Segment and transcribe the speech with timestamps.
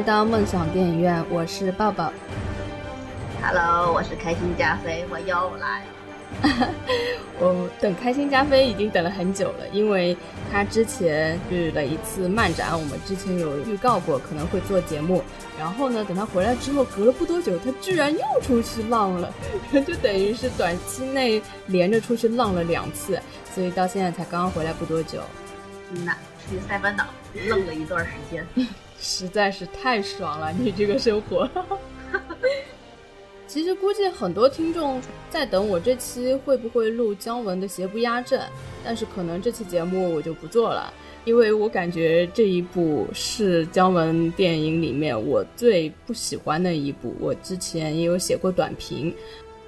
[0.00, 2.10] 欢迎来到梦想电影院，我是抱抱。
[3.42, 5.84] Hello，我是开心加菲，我又来。
[7.38, 10.16] 我等开心加菲已经等了很久了，因为
[10.50, 15.22] 他之前去了一次漫展，我们之前有预告过可能会做节目。
[15.58, 19.30] 然后呢，等他回来之后，隔了不多久，他居然又出去浪了，
[19.86, 23.20] 就等于是短期内连着出去浪了两次，
[23.54, 25.20] 所以到现在才刚刚回来不多久。
[25.92, 26.14] 嗯呐，
[26.48, 27.04] 去塞班岛
[27.48, 28.46] 愣了一段时间，
[29.00, 31.48] 实在是太爽了，你这个生活。
[33.48, 38.38] 其实估计很多听众在等我这期会不会录姜文的《邪不压正》，
[38.84, 47.12] 但是可能这期节目我就不做了，因为我感觉这一部是姜文电影里面我最不喜欢的一部。
[47.18, 49.12] 我之前也有写过短评，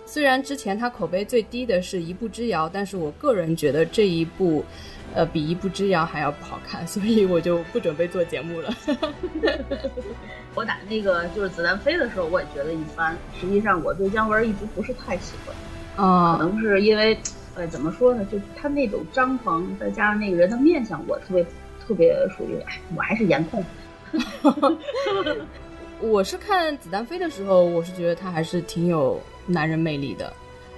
[0.06, 4.64] 虽然之前他口碑最低的是一步之遥，但是我个人觉得这一部。
[5.14, 8.74] 呃，比一步之遥还要不好看，所以我就不准备做节目了。
[10.54, 13.16] 我打那个就是子弹飞的时候，我也觉得一般。
[13.40, 17.18] 实际上，我对姜文一直不是太喜欢，啊，可能是因为，
[17.54, 18.24] 呃，怎么说呢？
[18.30, 21.44] 就他那种张狂，再加上那个人的面相，我特别
[21.86, 23.64] 特别属于，哎，我还是颜控。
[26.00, 30.32] 我是看子弹飞的时候，我是觉得他还是挺有男人魅力的。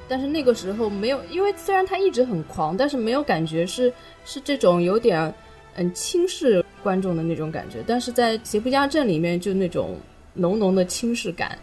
[0.08, 3.92] 但是那个时候没有，因为虽然他一直很狂，但是没有感觉是
[4.24, 5.33] 是这种有点
[5.77, 7.83] 嗯轻视观众的那种感觉。
[7.86, 9.97] 但是在《邪不压正》里面，就那种
[10.34, 11.58] 浓浓的轻视感，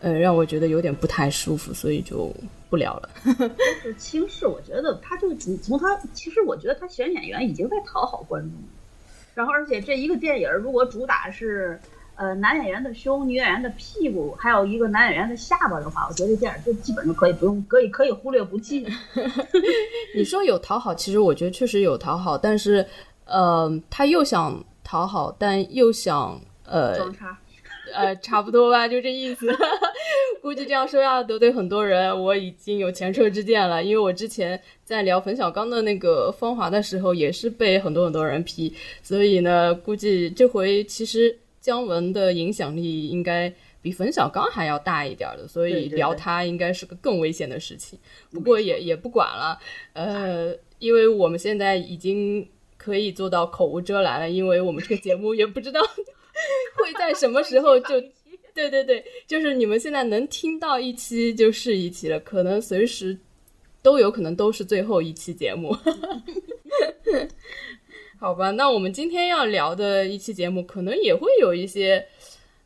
[0.00, 2.34] 呃，让我觉得有点不太舒服，所以就
[2.68, 3.10] 不聊了。
[3.82, 8.52] 是轻视，我觉得他就你从他，其实我觉得他选演员已经在讨好观众。
[9.34, 11.80] 然后，而且这一个电影如果主打是。
[12.16, 18.86] 呃，男演员的胸，女演员的屁股，还有一个男演员的下巴的话，我觉得这电影就基本上可以不用，可以可以忽略不计。
[20.16, 22.86] 你说有讨好，其实我觉得确实有讨好，但是，
[23.26, 27.38] 呃，他又想讨好，但又想呃，装叉，
[27.92, 29.46] 呃，差不多吧，就这意思。
[30.40, 41.36] 估计这样说要得罪很多人，我已经有前车之鉴了，因为我之前在聊冯小刚的那个《芳华》的时候，也是被很多很多人批，所以呢，估计这回其实。
[41.66, 47.98] 姜文的影响力应该比冯小刚还要大一点的，所以聊他应该是个更危险的事情。
[48.30, 49.58] 不过也也不管了，
[49.92, 55.80] 呃，因为我们现在已经可以做到口无遮拦了，因为我们这个节目也不知道
[56.78, 58.00] 会在什么时候就，
[58.54, 63.18] 对对对，就是你们现在能听到一期就是一期了，可能随时
[63.82, 65.76] 都有可能都是最后一期节目。
[68.18, 72.06] 好吧，那我们今天要聊的一期节目，可能也会有一些，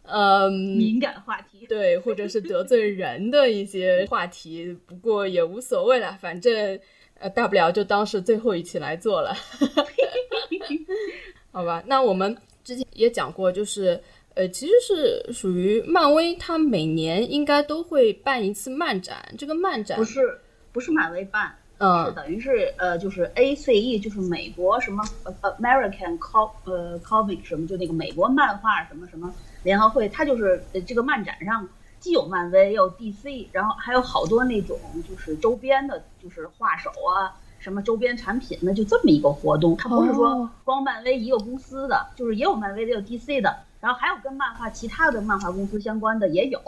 [0.03, 4.77] 呃，敏感话题，对，或者是得罪人的一些话题。
[4.87, 6.79] 不过也无所谓了，反正
[7.19, 9.35] 呃，大不了就当是最后一期来做了。
[11.53, 14.01] 好吧，那我们之前也讲过，就是
[14.35, 19.35] 呃，其实是属于漫威，它每年应该都会办一次漫展。
[19.37, 20.41] 这个漫展不是
[20.71, 21.53] 不是漫威办。
[21.81, 31.67] 是等于是呃，就是 A C E，就是美国什么呃 American Com 呃 Comic 什么，就那个美国漫画什么什么联合会，它就是这个漫展上
[31.99, 39.77] 既有漫威，也有 D C，然后还有好多那种就是周边的，就是画手啊，什么周边产品的，就这么一个活动。
[39.77, 46.61] 它不是说光漫威一个公司的，就是也有漫威的，也有 D C 的，然后还有跟漫画其他的漫画公司相关的也有。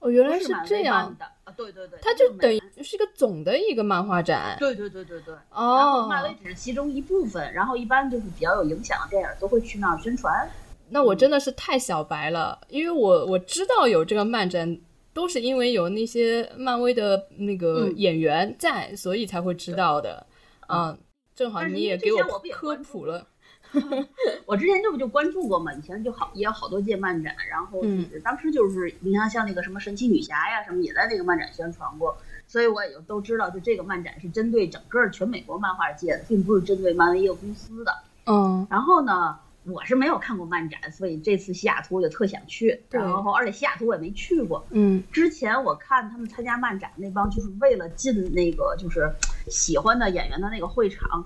[0.00, 1.52] 哦，原来是这样的啊！
[1.54, 4.56] 对对对，它就等于是一个总的一个漫画展。
[4.58, 5.34] 对对对对对。
[5.50, 6.06] 哦。
[6.08, 10.48] 漫威只是其中一部分，然后一般就是比较有影响的电影都会去那儿宣传。
[10.88, 14.80] 那我真的是太小白了，因为我我知道有这个漫展，
[15.12, 20.26] 都是因为有那些漫威的那个演员在，所以才会知道的。
[20.68, 20.98] 嗯，
[21.34, 23.26] 正好你也给我科普了。
[24.46, 25.72] 我之前这不就关注过嘛？
[25.74, 37.92] 以前就好也有好多届漫展，然后就是当时就是你看像那个什么神奇女侠呀什么也在那个漫展宣传过，所以我也就都知道，就这个漫展是针对整个全美国漫画界的，并不是针对漫威一个公司的。
[38.26, 38.66] 嗯。
[38.68, 42.82] 然后呢，我是没有看过漫展，所以这次西雅图我就特想去。
[42.90, 44.66] 然后而且西雅图我也没去过。
[44.70, 45.02] 嗯。
[45.12, 49.08] 之前我看他们参加漫展那帮，就是为了进那个就是
[49.48, 51.24] 喜欢的演员的那个会场。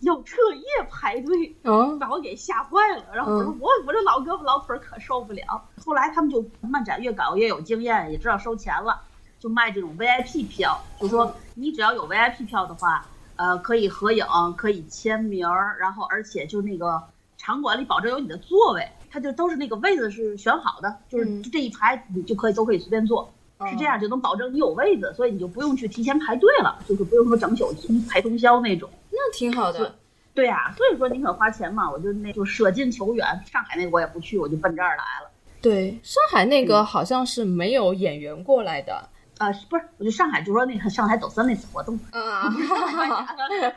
[0.00, 1.56] 要彻夜排队，
[1.98, 3.04] 把我给吓坏了。
[3.14, 5.42] 然后我说我我这老胳膊老腿可受不了。
[5.84, 9.00] 后来他们就漫展越搞越有经验，也知道收钱了，
[9.40, 10.78] 就卖这种 VIP 票。
[11.00, 13.06] 就说你只要有 VIP 票的话，
[13.36, 14.26] 呃，可以合影，
[14.56, 15.48] 可以签名，
[15.78, 17.02] 然后而且就那个
[17.38, 23.32] 场馆里保证有你的座位，他就都是那个位子是选好的，就是这一排你就可以都可以随便坐，
[23.70, 27.72] 是这样就能保证你有位子，所以你就不用去提前排队了，就是不用说整宿
[28.10, 28.90] 排通宵那种。
[29.16, 29.96] 那挺好的，
[30.34, 35.30] 对呀，所以说宁可花钱嘛，我就那就舍近求远，上海那个我也不去，我就奔这儿来了。
[35.62, 39.08] 对，上海那个好像是没有演员过来的。
[39.38, 42.52] 呃，不是，我就上海就说那个上海抖森那次活动，啊，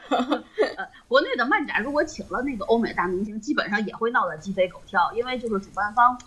[0.10, 6.18] 呃，国内的漫展如果请了那个欧美大明星，基本上也会闹得鸡飞狗跳，因为就是主办方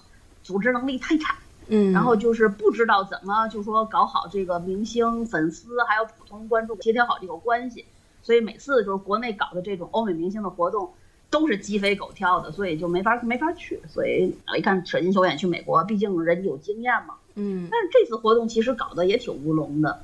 [0.43, 1.37] 组织能力太差，
[1.69, 7.87] 嗯，然后就是不知道怎么就说搞好这个明星、粉丝还有普通观众协调好这个关系，
[8.22, 10.92] 所以每次就是国内搞的这种欧美明星的活动
[11.30, 17.14] 都是鸡飞狗跳的，所以就没法没法去，所以一看舍近求远去美国，毕竟人家有经验嘛。
[17.34, 20.02] 嗯，但是这次活动其实搞得也挺乌龙的，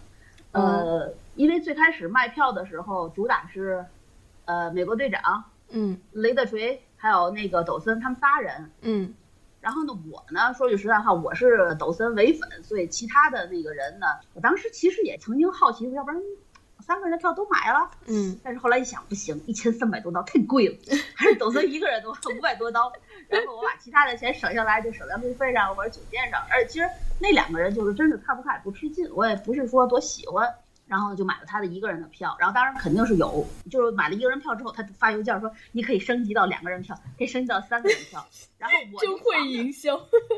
[0.52, 3.84] 呃，因为最开始卖票的时候主打是，
[4.46, 9.12] 呃，美国队长，嗯，雷德锤还有那个抖森他们仨人，嗯，
[9.60, 16.18] 然后呢，我呢说句实在话，我是抖森唯粉，所以其他的那个人呢，我当时其实也曾经好奇，要不然
[16.88, 20.76] 三个人的票都买了，嗯，但是后来一想不行，一千三百多刀太贵了，
[21.14, 22.90] 还是抖森一个人都五百多刀。
[23.28, 26.40] 然后我把其他的钱省下来，就省在路费上或者酒店上。
[26.50, 26.88] 而且其实
[27.18, 30.48] 那两个人就是真的看不看不吃劲，我也不是说多喜欢。
[30.86, 32.34] 然后就买了他的一个人的票。
[32.40, 38.26] 然后当然肯定是有，就是买了一个人票之后，他发邮件说你可以升级到两个人票，可以升级到三个人票。
[38.56, 39.94] 然后我就会营销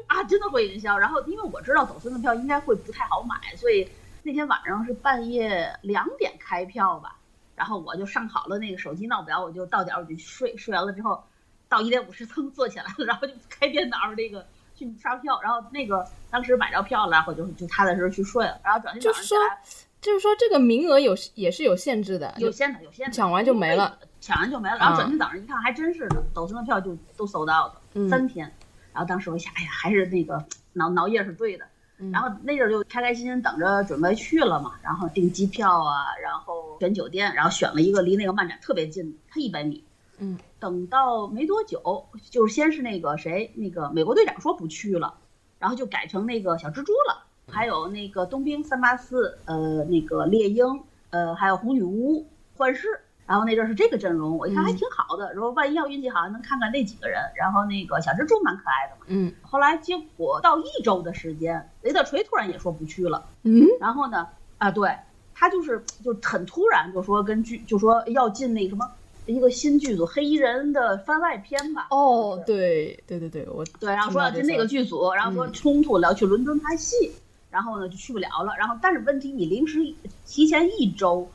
[0.08, 0.98] 啊，真的会营销。
[0.98, 3.88] 然后因为我知道抖森的票应该会不太好买，所以
[4.30, 7.16] 那天晚上是半夜两点开票吧。
[7.56, 10.56] 然后我就上好了那个手机闹表，我就到点我就去睡。
[10.56, 11.20] 睡完了之后。
[11.68, 14.44] 到一点五十，蹭坐起来了，然后就开电脑那个
[14.74, 19.62] 去刷票，然后那个当时买着票了，然后就就踏踏实实去睡了，然后转天早上起来，
[20.00, 28.52] 就是说这个名额有也是有限制的，有限的，有限的，抢完就没了，抢完就没了，然后转天早上一看，还真是的，抖森的票就都搜到了，三天，
[28.92, 31.64] 然后当时我想，哎呀，还是那个挠挠夜是对的，
[32.12, 39.84] 然后那阵就开开心心等着准备去了嘛，然后订机票啊，然后选酒店，然后选了一个离那个漫展特别近，它一百米。
[40.18, 45.14] 嗯，等到没多久，就是先是那个谁，那个美国队长说不去了，
[45.58, 52.26] 然后就改成那个小蜘蛛了，还有那个冬兵三八四，呃，那个猎鹰，呃，还有红女巫
[52.56, 52.86] 幻视，
[53.30, 64.26] 然后那阵是这个阵容，我一看还挺好的，如果万一要运气好，能看看那几个人，然后那个小蜘蛛蛮可爱的嘛，嗯，后来结果到一周的时间，雷德锤突然也说不去了，嗯，然后呢，
[64.58, 64.90] 啊，对
[65.32, 68.90] 他就是就很突然就说跟剧就说要进那什么。
[69.26, 71.86] 一个新剧组《黑衣人》的番外篇吧。
[71.90, 77.12] 哦，对对对对，我对，然后说要进那个剧组，然后说冲突了要去伦敦拍戏，
[77.48, 78.54] 然后呢就去不了了。
[78.58, 79.78] 然后但是问题你临时
[80.26, 81.30] 提前一周，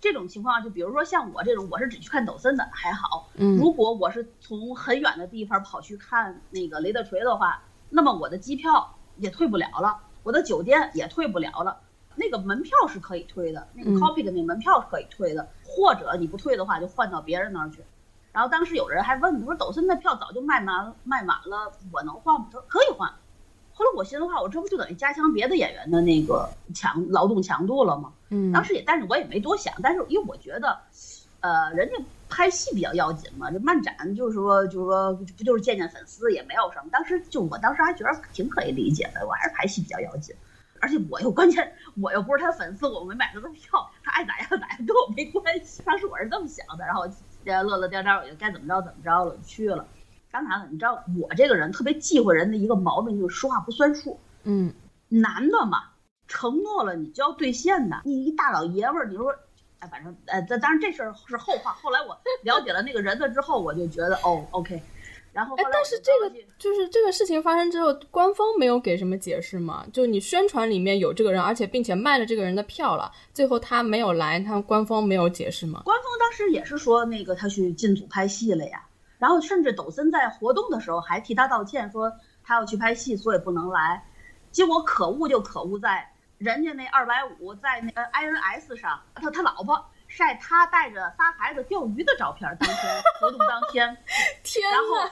[0.00, 3.28] 这种情况就比如说像我这种，我是只去看抖森的还好。
[3.34, 11.78] 嗯，如果我是从很远的地方跑去看那个雷德锤的话，那么我的机票也退不了了，我的酒店也退不了了。
[12.14, 17.84] 那个门票是可以退的，那个 copy 的那门票是可以退的，或者你不退的话就换到别人那儿去。
[18.32, 22.46] 然后当时有人还问，我说抖森的票早就卖完卖满了，我能换吗？
[22.52, 23.10] 他说可以换。
[23.72, 28.12] 后来我寻思话，我这不就等于加强别的演员的那个强劳动强度了吗？
[28.28, 30.78] 嗯，当时也，但是我也没多想，但是因为我觉得，
[31.40, 31.94] 呃，人家
[32.28, 36.88] 拍戏比较要紧嘛，这漫展就是说就是说不就是见见粉丝也没有什么。
[36.90, 40.34] 当时就我当时还觉得挺可以理解的，我还是拍戏比较要紧。
[40.78, 41.72] 而且我又关键，
[42.02, 45.82] 我又不是他粉丝，我没买他的票，他爱咋样咋样，跟我没关系。
[45.84, 47.06] 当时我是这么想的，然后
[47.44, 49.88] 乐乐颠颠，我就该怎么着怎么着了，去了。
[50.30, 54.20] 当然了，你知道我这个人特别忌讳人的一个毛病就是说话不算数。
[54.42, 54.74] 嗯，
[55.08, 55.84] 男的嘛，
[56.28, 58.02] 承诺了你就要兑现的。
[58.04, 59.34] 你一大老爷们儿，你说，
[59.78, 61.72] 哎，反正，呃，当然这事儿是后话。
[61.72, 64.82] 后来我了解了那个人了之后，我就觉得，哦，OK。
[65.32, 69.86] 然后，哎，但是这个就是这个事情发生之后，官方没有给什么解释嘛？
[69.92, 75.82] 就你宣传里面有这个人，而且并且卖了这个人的票了，最后他没有来，他官方没有解释吗？
[75.84, 78.82] 官方当时也是说那个他去进组拍戏了呀，
[79.18, 82.10] 然后甚至抖森在活动的时候还替他道歉，说
[82.42, 84.02] 他要去拍戏，所以不能来。
[84.50, 93.96] 结果可恶就可恶在人家那二百五在那个 INS 上，他他老婆晒他带着仨孩子钓鱼的照片，当天活动当天，
[94.44, 95.10] 天然后！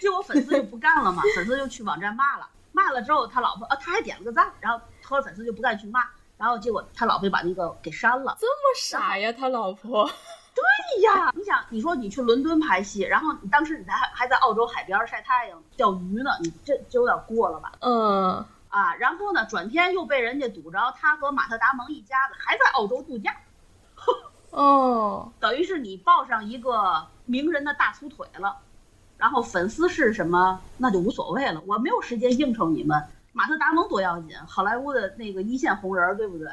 [0.00, 6.04] 结果粉丝就不干了嘛，粉丝就去网站骂了，骂了之后他老婆啊他还点了个赞，然后后来粉丝就不敢去骂，
[6.36, 8.36] 然后结果他老婆就把那个给删了。
[8.38, 10.04] 这么傻呀，他老婆？
[10.58, 17.72] 对呀，你想你说你去伦敦拍戏，然后你当时你还还在澳洲海边晒太阳钓鱼呢，你这这有点过了吧？
[17.80, 23.34] 嗯啊，然后呢，转天又被人家堵着，他和马特达蒙一家子还在澳洲度假。
[24.50, 28.56] 哦， 等于是你抱上一个名人的大粗腿了。
[29.16, 31.60] 然后粉丝是什么，那就无所谓了。
[31.66, 33.02] 我没有时间应酬你们。
[33.32, 36.48] 马特·达蒙多要紧，好莱坞的那个一线红人，对不对？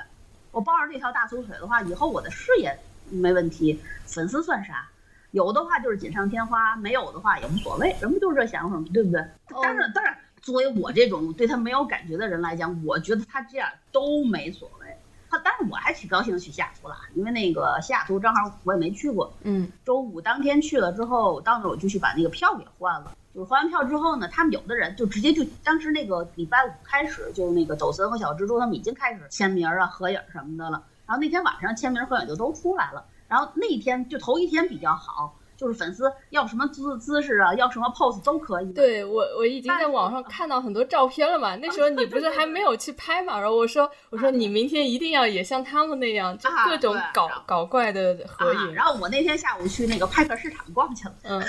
[0.52, 2.76] 我抱着这条大粗腿的话，以后我的事业
[3.10, 4.88] 没问题，粉丝算啥？
[5.32, 7.96] 有的话就是锦上添花，没有的话也无所谓。
[8.02, 8.86] 人不就是这想法吗？
[8.94, 9.24] 对不对？
[9.62, 14.86] 当然，当然，作为我这种对他没有感觉的人来讲，我觉得他这样都没所谓。
[15.28, 19.34] 他，但是我还挺高兴去西雅图了，因为那个西雅图正好我也没去过。
[19.42, 23.18] 嗯，周五当天去了之后，到那我就去把那个票给换了。
[23.34, 30.84] 就是换完票之后呢，他们有的人就直接就当时那个礼拜五开始，就那个抖森和小蜘蛛他们已经开始签名啊、合影什么的了。
[31.08, 33.04] 然后那天晚上签名合影就都出来了。
[33.28, 35.36] 然后那天就头一天比较好。
[35.58, 38.74] 就是粉丝要什么姿姿势啊，要什么 pose 都可以。
[38.74, 41.56] 对我，我已经在网上看到很多照片了嘛。
[41.56, 43.40] 那时候你不是还没有去拍嘛？
[43.40, 48.74] 然后我说，我说你明天一定要也像他们那样，就各种搞搞怪的合影。
[48.74, 51.14] 然后我那天下午去那个派克市场逛去了。
[51.24, 51.40] 嗯。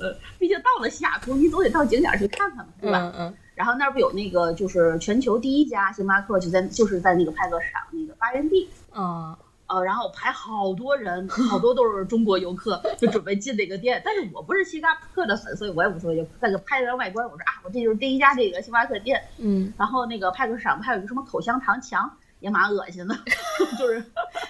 [0.00, 2.98] 呃， 毕竟到了西雅图，你总得到景点去看看嘛，对吧？
[2.98, 3.34] 嗯嗯。
[3.54, 8.68] 然后那儿不有那个，就是全球第一家星巴克，就在就是在那个派克市场那个发源地。
[8.94, 9.36] 嗯。
[9.68, 14.00] 呃，然后排好多人，好多都是中国游客，就准备进那个店。
[14.04, 17.26] 但是我不是星巴克的粉，所以我也无所谓，就那个拍个外观。
[17.26, 19.22] 我说啊，我这就是第一家这个星巴克店。
[19.38, 19.72] 嗯。
[19.76, 23.14] 然后那个派克市场还有一个什么口香糖墙，也蛮恶心的，
[23.78, 23.98] 就是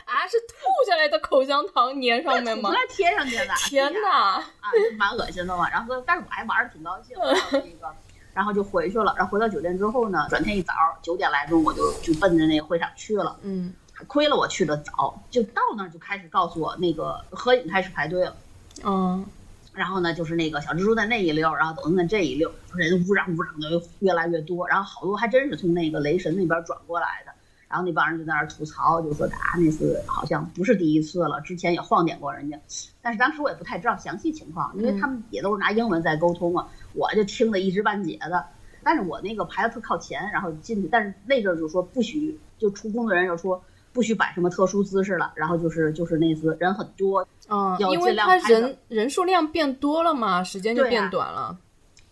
[0.04, 2.70] 啊，是吐下来的口香糖粘上面吗？
[2.70, 3.54] 来贴上去的。
[3.68, 4.34] 天哪！
[4.34, 5.68] 啊，就蛮恶心的嘛。
[5.70, 7.16] 然后，但是我还玩的挺高兴。
[7.18, 7.94] 的那个，
[8.34, 9.14] 然后就回去了。
[9.16, 13.38] 然后回到酒店之后呢，转天一早九点来钟，我就就奔着那个会场去了。
[13.40, 13.72] 嗯。
[14.06, 18.36] 亏了我去的早，就到那儿就开始告诉我那个合影开始排队了，
[18.84, 19.24] 嗯，
[19.72, 27.32] 然后呢就是那个小蜘蛛在那一溜，然后抖森在这一溜，人乌嚷乌嚷的越来越多，然后好多还真是从那个雷神那边转过来的，
[27.68, 32.60] 然后那帮人就在那儿吐槽，就说啊那次好像不是第一次了，之前也晃点过人家，
[33.00, 38.44] 但是当时我也不太知道详细情况，因为他们也都是拿英文在沟通啊，我就听得一知半解的，
[38.82, 43.62] 但是我那个排的特靠前，然后进去，但是那阵儿就说不许，就出工作人员就说。
[43.96, 51.56] 不许摆什么特殊姿势了，然后就是就是那次人很多，嗯，因为他人人数量变多了嘛，时间就变短了，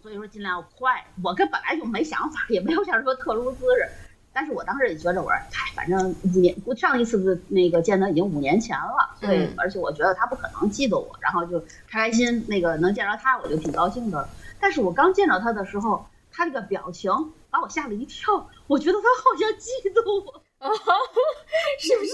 [0.03, 1.05] 所以说尽量快。
[1.23, 3.87] 我跟本来就没想法，也没有想说特殊姿势，
[4.33, 14.27] 但是我当时也觉着我说，哎，反正五年，我上一次的那个见他已经五年前了，所以而且我觉得他不可能记得我，然后就开开心，那个能见着他我就挺高兴的。
[14.59, 17.13] 但是我刚见着他的时候，他这个表情
[17.51, 20.41] 把我吓了一跳，我觉得他好像嫉妒我。
[20.69, 20.73] 啊，
[21.79, 22.11] 是不是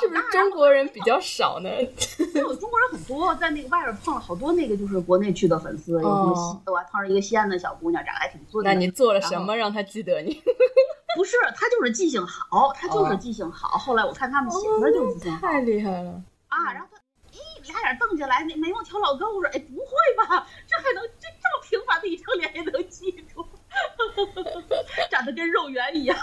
[0.00, 1.70] 是不是中国人比较少呢？
[2.34, 8.70] 有中国人很多，在那个外边碰了好多那个就是国内去的粉丝，有什么我还碰上一个西安的小姑娘，长得还挺俊的。
[8.70, 10.34] 那你做了什么让她记得你？
[11.16, 13.78] 不是，她就是记性好，她就是记性好。
[13.78, 16.10] 后来我看他们写的就是记性好，太厉害了
[16.48, 16.72] 啊！
[16.74, 16.98] 然后她，
[17.32, 17.38] 咦，
[17.72, 19.32] 俩眼瞪起来，那眉毛挑老高。
[19.32, 20.46] 我说，哎，不会吧？
[20.66, 23.46] 这还能这这么平凡的一张脸也能记住？
[25.10, 26.16] 长得跟肉圆一样。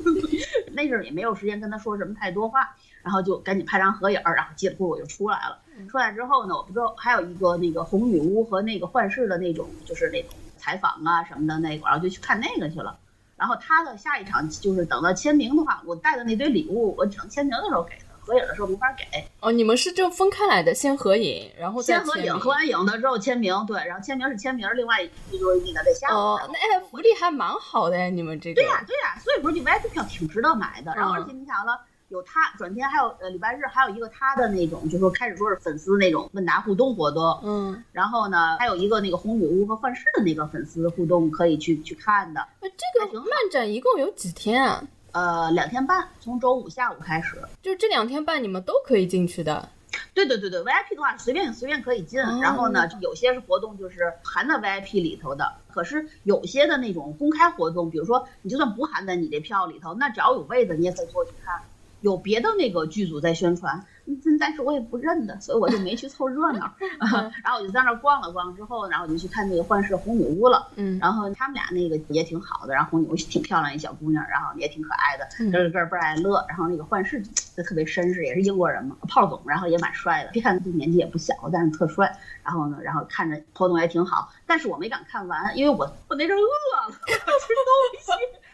[0.72, 5.58] 那阵儿也没有时间跟他说什么太多话，然后就赶紧拍张合影，然后结果我就出来了。
[5.88, 12.98] 出来之后呢，我不知道还有一个那个红女巫和那个幻视的那种，就是那种采访啊什么的那个，然后就去看那个去了。
[13.36, 18.09] 然后他的下一场就是等到签名的话，我带的那堆礼物，我等签名的时候给他。
[18.30, 19.04] 合影的时候没法给
[19.40, 30.94] 哦，你们是就分开来的，先合影，然后先合影，合完影的之后签名，对，然后签名是签名，另外就是那个在下哦，那哎，福利还蛮好的呀，你们这个对呀对呀，所以说这 VIP 票挺值得买的。
[30.94, 42.46] 然后而且你想了，有他转天还有呃礼拜日还有一个他的那种，就说开始说是粉丝那种问答互动活动，嗯，然后呢还有一个那个红女巫和幻视的那个粉丝互动可以去去看的。
[42.60, 44.84] 那这个漫展一共有几天啊？
[45.12, 49.68] 呃，两天半，从周五下午开始，就是这两天半你们都可以进去的。
[50.14, 61.60] 对对对对，VIP 的话随便随便可以进，然后呢，有些是活动就是含在 VIP 里头的，可是有些的那种公开活动，比如说你就算不含在你这票里头，那只要有位子你也可以过去看。
[62.00, 63.84] 有别的那个剧组在宣传，
[64.38, 66.72] 但是我也不认得，所以我就没去凑热闹。
[67.44, 70.68] 然后我就在那逛了逛之后，然后我就去看那个幻视红女巫了。
[70.76, 76.44] 嗯，然后他们俩那个也挺好的，然后红女巫挺漂亮一小姑娘，然后也挺可爱的，咯咯咯倍儿爱乐。
[76.48, 77.20] 然后那个幻视
[77.56, 80.30] 就特别绅士，也是英国人嘛，炮总，然后也蛮帅的。
[80.32, 82.18] 别看他年纪也不小，但是特帅。
[82.42, 85.78] 然后呢，然后看着活动也挺好，但是我没敢看完，因为我
[86.08, 87.26] 我那阵饿了，我吃东
[88.00, 88.10] 西。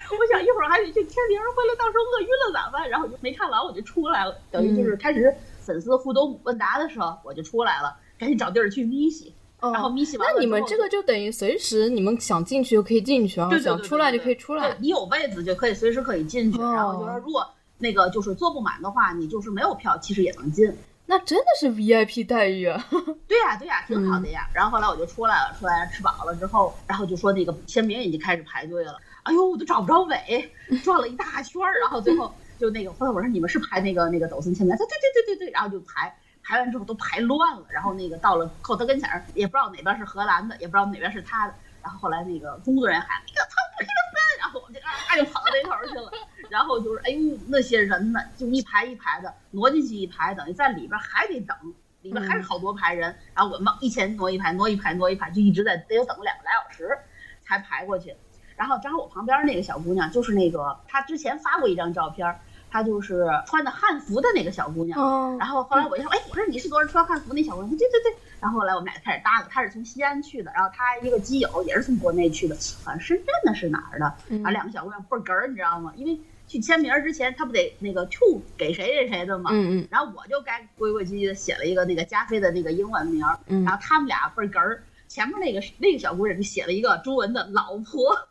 [0.19, 2.89] 我想一会儿还得去签名，回来到时候饿晕了咋办？
[2.89, 4.37] 然后我就没看完，我就出来了。
[4.51, 9.33] 等于就是开始粉丝互动问答的时候，我就出来了，赶紧找地儿去眯洗。
[9.59, 14.77] 然后眯洗完，那你们这个就等于随时你们想进去就可以进去，然后想出来就可以出来。
[14.79, 16.61] 你有位子就可以随时可以进去。
[16.61, 17.45] 然后就说如果
[17.79, 20.71] 那个就是坐不满的话，你就是没有票，其实也能进。
[21.07, 22.85] 那真的是 VIP 待遇啊！
[23.29, 24.49] 对呀对呀，挺好的呀。
[24.53, 28.99] 然后后来我就出来了，出来吃饱了之后，然后就说那个签名已经开始排队了。
[29.27, 30.53] 哎呦，我都找不着尾，
[30.85, 34.77] 转了一大圈儿，然后最后就那个，后来我说你们是排那个那个抖森前面？
[34.79, 46.11] 他对对对对对，然后就排，排完之后都排乱了，然后那个到了扣他跟前儿，也不知道哪边是荷兰的，也不知道哪边是他的，然然后后来那个工作人员喊：“你个他不黑的分！”然后我们就啊啊就跑到那头去了。
[46.51, 51.57] 然后就是哎呦那些人呢，就一排一排的挪进去一排，等于在里边还得等，
[52.03, 53.15] 里边还是好多排人。
[53.35, 56.99] 然后我们一前挪一排，挪一排，挪一排，就一直在得有等两个来小时
[57.45, 58.17] 才排过去。
[58.57, 62.35] 然后正好我旁边那个小姑娘就是那个她之前发过一张照片。
[62.69, 64.99] 她就是穿的汉服的那个小姑娘，
[65.39, 68.15] 然后后来我就说，哎，我说你是昨儿穿汉服那小姑娘，对对对。
[68.41, 74.07] 然后后来我们俩开始搭了，她是从西安去的，然后她一个基友也是从国内去的，好像深圳的是哪儿的，
[74.45, 75.93] 啊，两个小姑娘倍儿哏儿，你知道吗？
[75.97, 79.89] 因为去签名之前，她不得那个 to 给谁谁谁的嘛，嗯嗯。
[79.91, 83.25] 然后我就该规规矩矩的写了一个那个加菲的那个英文名，
[83.65, 84.83] 然后他们俩倍儿哏儿，
[85.17, 88.15] 前面那个那个小姑娘就写了一个中文的老婆。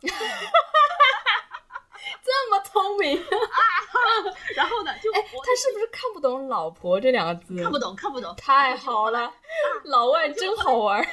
[2.24, 3.60] 这么聪明啊！
[4.56, 7.60] 然后呢，就哎，他是不是看不懂“老婆”这两个字？
[7.62, 8.36] 看不懂，看不懂。
[8.38, 9.32] 太好了，
[9.84, 11.08] 老外真好玩 啊！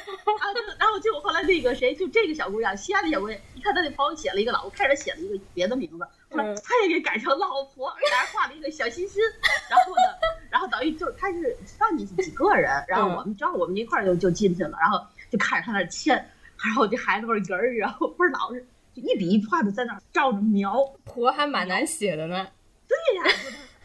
[0.78, 9.22] 然后结果后来那个谁，就这个小姑娘，西安的小姑娘，一看她那朋友写了一个老婆，开始写了一个别的名字，后来她也给改成老婆，还画了一个小心心。
[9.70, 10.02] 然后呢，
[10.50, 15.00] 然后等于就他是放进去几个人，然后我们正好我们一块儿就就进去了，然后
[15.32, 16.14] 就看着他那签，
[16.62, 18.64] 然后这孩子倍儿哏儿，然后倍儿老实。
[18.94, 22.46] 就一笔一画的在那儿照着描，活还蛮难写的呢。
[22.86, 23.36] 对呀，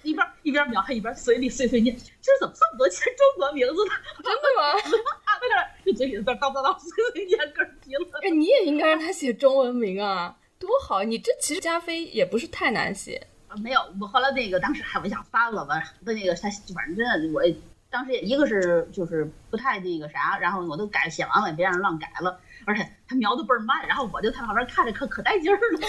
[0.03, 3.91] 一边一边描还一边嘴里碎碎念，今儿怎么这么多签中国名字呢？
[4.21, 4.67] 真的吗？
[5.23, 8.19] 啊，在那儿就嘴里在叨叨叨碎碎念，嗝急了。
[8.21, 11.03] 哎，你也应该让他写中文名啊，多好！
[11.03, 13.25] 你这其实加菲也不是太难写。
[13.63, 17.41] 没有，我后来那个当时还我想翻了吧，那那个他反正真的，我
[17.89, 22.39] 当时也一个是就是不太那个啥，然后我都改写完了，也别让人乱改了。
[22.65, 25.80] 而且他描的倍儿慢，然后我就在旁边看着可可带劲儿了。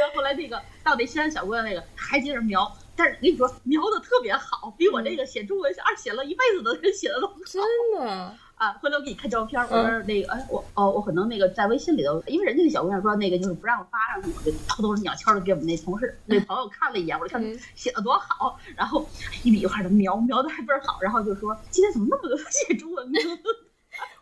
[0.00, 7.62] 然后后来那个到那西安小姑娘那个还接着描，但是我跟你说描的特别好，比我这个写中文二写了一辈子的人写的都好真
[7.94, 8.72] 的啊！
[8.82, 19.06] 回头我给你看照片，我说那个哎我哦我可能那个在微信里头，因为人家那小姑娘说那个就是不让发上去，我就偷偷鸟悄的给我们那同事那朋友看了一眼，我说看写的多好，然后
[19.44, 23.20] 一笔一画的描描的还倍儿好，然后就说今天怎么那么多写中文名？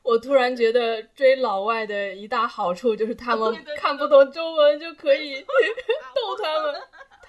[0.02, 5.40] 我突然觉得追老外的一大好处就是他们看不懂中文就可以
[6.14, 6.74] 逗他们，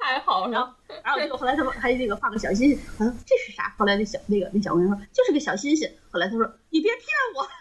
[0.05, 0.75] 太好了。
[1.03, 3.73] 然后结果后来他们还那个画个小心心，我说这是啥？
[3.77, 5.89] 后来那小那个那小姑娘说就是个小心心。
[6.11, 7.03] 后来他说你别骗
[7.35, 7.47] 我。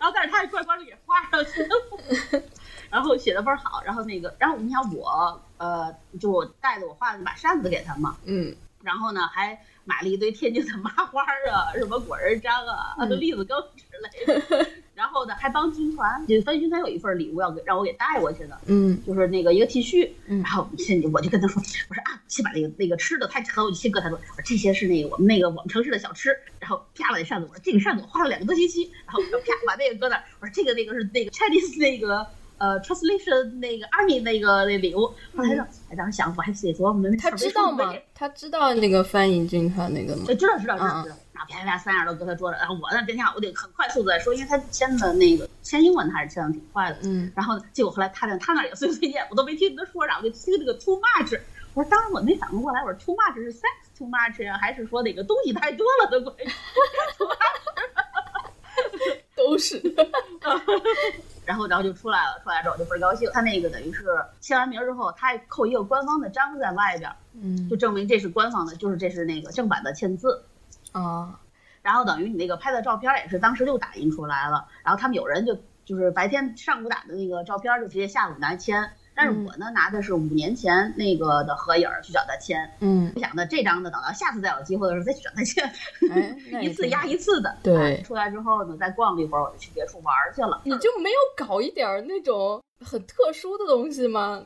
[0.00, 2.42] 然后但是他还乖乖的给画上去了，
[2.88, 3.82] 然后写的倍儿好。
[3.84, 9.58] 然后那个然后你想我呃就我带着我画的那把扇子给他嘛，嗯，然后呢还。
[9.82, 14.70] 买了一堆天津的麻花啊，什么果仁章啊，栗子羹之类的。
[15.00, 20.10] 然后呢，还帮军团，就分军团有一份礼物要给让我给带过去的，嗯，就是那个一个 T 恤。
[20.26, 26.36] 嗯然后先我就跟他说，我说啊，先把那个那个吃的他和，我就先跟他说，我说这些是那个我们那个我们城市的小吃。
[26.58, 28.92] 然后啪了一扇子，我说这个扇子我花了两个多星期。
[29.06, 32.26] 然后啪把那个搁那，我说这个那个是那个 Chinese 那个。
[32.60, 37.94] 呃，translation 那个 army 那个那礼物，后来说，哎，当时想我还写作，我们他知道吗？
[38.14, 40.24] 他知道那个翻译军团那个吗？
[40.26, 41.16] 知道知道知道知道。
[41.48, 46.98] 然后啪啪三样都搁他桌子，然后我呢边下我得很快速的说，因为他签的那个签英文还是签的挺快的。
[47.02, 47.32] 嗯。
[47.34, 51.40] 然后结果后来他那他那也碎碎念，我都没听他说啥，我就听那个 too much。
[51.72, 53.62] 我说当时我没反应过来，我说 too much 是 sex
[53.96, 56.52] too much 呀，还是说那个东西太多了的关系？
[59.36, 59.80] 都是。
[61.46, 62.38] 然后，然后就出来了。
[62.44, 63.28] 出来之后，我就倍儿高兴。
[63.32, 64.04] 他那个等于是
[64.40, 70.40] 签完名之后，他还扣一个官方的章在外边，嗯，就证明这是官方的，就是这是那个正版的签字。
[70.92, 71.40] 啊，
[71.82, 74.66] 然后等于你那个拍的照片也是当时就打印出来了。
[74.84, 78.90] 然后他们有人就就是白天上午打的那个照片，就直接下午拿签。
[79.12, 85.76] 但是我呢拿的是五年前那个的合影去找他签，嗯，我想呢这张呢等到下次再有机会的时候再去找他签，
[86.62, 87.54] 一次压一次的。
[87.62, 90.62] 对，出来之后呢再逛了一会儿，我就去别处玩去了。
[90.64, 94.42] 你就没有搞一点那种很特殊的东西吗？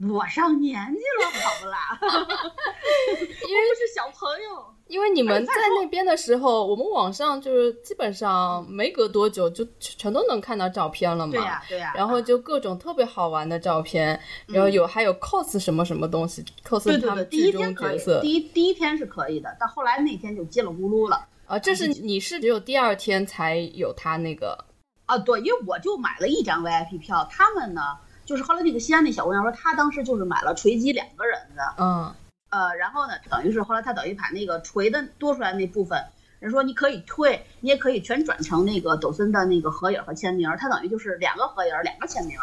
[0.00, 1.98] 我上年纪了，好不啦？
[2.00, 4.74] 因为是小朋友。
[4.90, 11.32] 因为你们在那边的时候，我们网上就是基本上没隔多久就全都能看到照片了嘛。
[11.32, 11.92] 对呀，对呀。
[11.94, 18.20] 然后就各种特别好玩的照片，然后有还有 cos 什么什么东西，cos 他们剧中角色。
[18.20, 21.24] 第一第一天是可以的，但后来那天就叽里咕噜了。
[21.46, 24.64] 啊，这是你是只有第二天才有他那个。
[25.06, 27.80] 啊，对，因为我就买了一张 VIP 票，他们呢。
[28.22, 32.14] 就是后来那个西安那小姑娘说，她当时就是买了锤击两个人的，嗯，
[32.50, 36.04] 呃，然后呢，等于是后来他等于把那个锤的多出来那部分，
[36.38, 42.36] 人说你可以退，你也可以全转成那个抖森的那个合影和签名，他等于就是两个合影两个签名，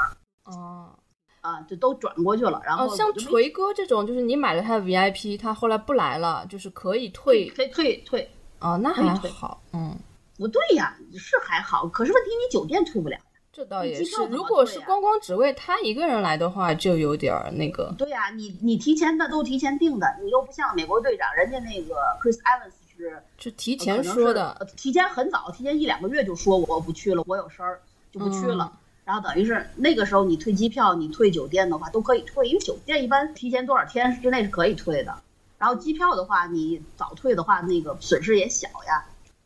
[0.45, 0.89] 哦，
[1.41, 2.61] 啊，就都转过去了。
[2.65, 9.97] 然后像锤哥这种，就是你买了他的 VIP，他后来不来了，就是可以退，可以退退，哦，那还好，嗯。
[10.37, 13.17] 不对呀，是还好，可是问题你酒店退不了。
[13.57, 17.91] 这倒也是，如果是光光只为他一个人来的话，就有点那个。
[17.97, 28.71] 对呀，你你提前的都提前定的，你又不像美国队长，人家那个 Chris Evans 是就提前说的，提前很早，提前一两个月就说我不去了，我有事儿就不去了。
[29.03, 35.17] 然后等于是那个时候你退机票、你退酒店的话都可以退，因为酒店一般提前多少天之内是可以退的。
[35.57, 39.03] 然后机票的话，你早退的话，那个损失也小呀。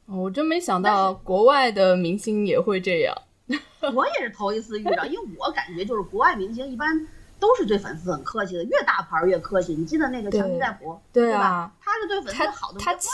[0.07, 3.17] 我真没想到国外的明星也会这样。
[3.93, 7.07] 我也是头一次遇到，因为我感觉就是国外明星一般
[7.39, 9.73] 都是对粉丝很客气的，越大牌越客气。
[9.73, 11.71] 你记得那个强尼戴普，对吧？
[11.81, 13.11] 他是对粉丝好的，他签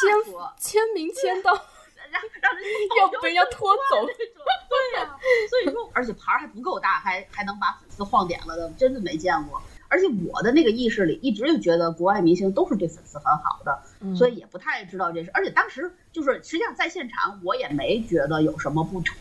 [0.60, 2.66] 签名签到，让让人
[3.00, 4.46] 要被人家拖走那种。
[4.70, 5.16] 对呀，
[5.50, 9.62] 所以说，而且牌还不够大，还还能把粉丝晃点了的，真的没见过。
[9.90, 13.82] 而且我的那个意识里一直就觉得国外明星都是对粉丝很好的，
[14.14, 15.32] 所以也不太知道这事。
[15.34, 19.16] 而且当时就是实际上在现场，我也没觉得有什么不妥。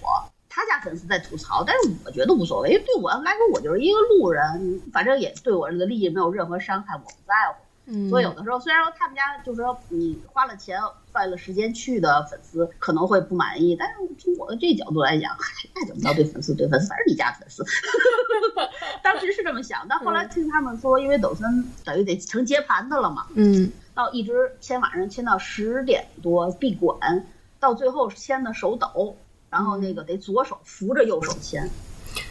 [0.57, 7.59] 他家粉丝在吐槽，但是我觉得无所谓，因为对我来说，我就是一个路人，反正也对我这个利益没有任何伤害，我不在乎。
[7.85, 10.81] 嗯，所以有的时候，虽然说他们家就是说你花了钱、
[11.13, 17.63] 花了时间去的粉丝可能会不满意，但是从我的这角度来讲，嗨，那怎么着对粉丝对粉丝，反正你家粉丝。
[19.05, 27.27] 当时是这么想，但后来听他们说，因为抖森等于得成接盘的了嘛，嗯，到一直签晚上签到十点多闭馆，
[27.61, 29.19] 到最后签的手抖。
[29.57, 31.67] 然后那个得左手扶着右手签，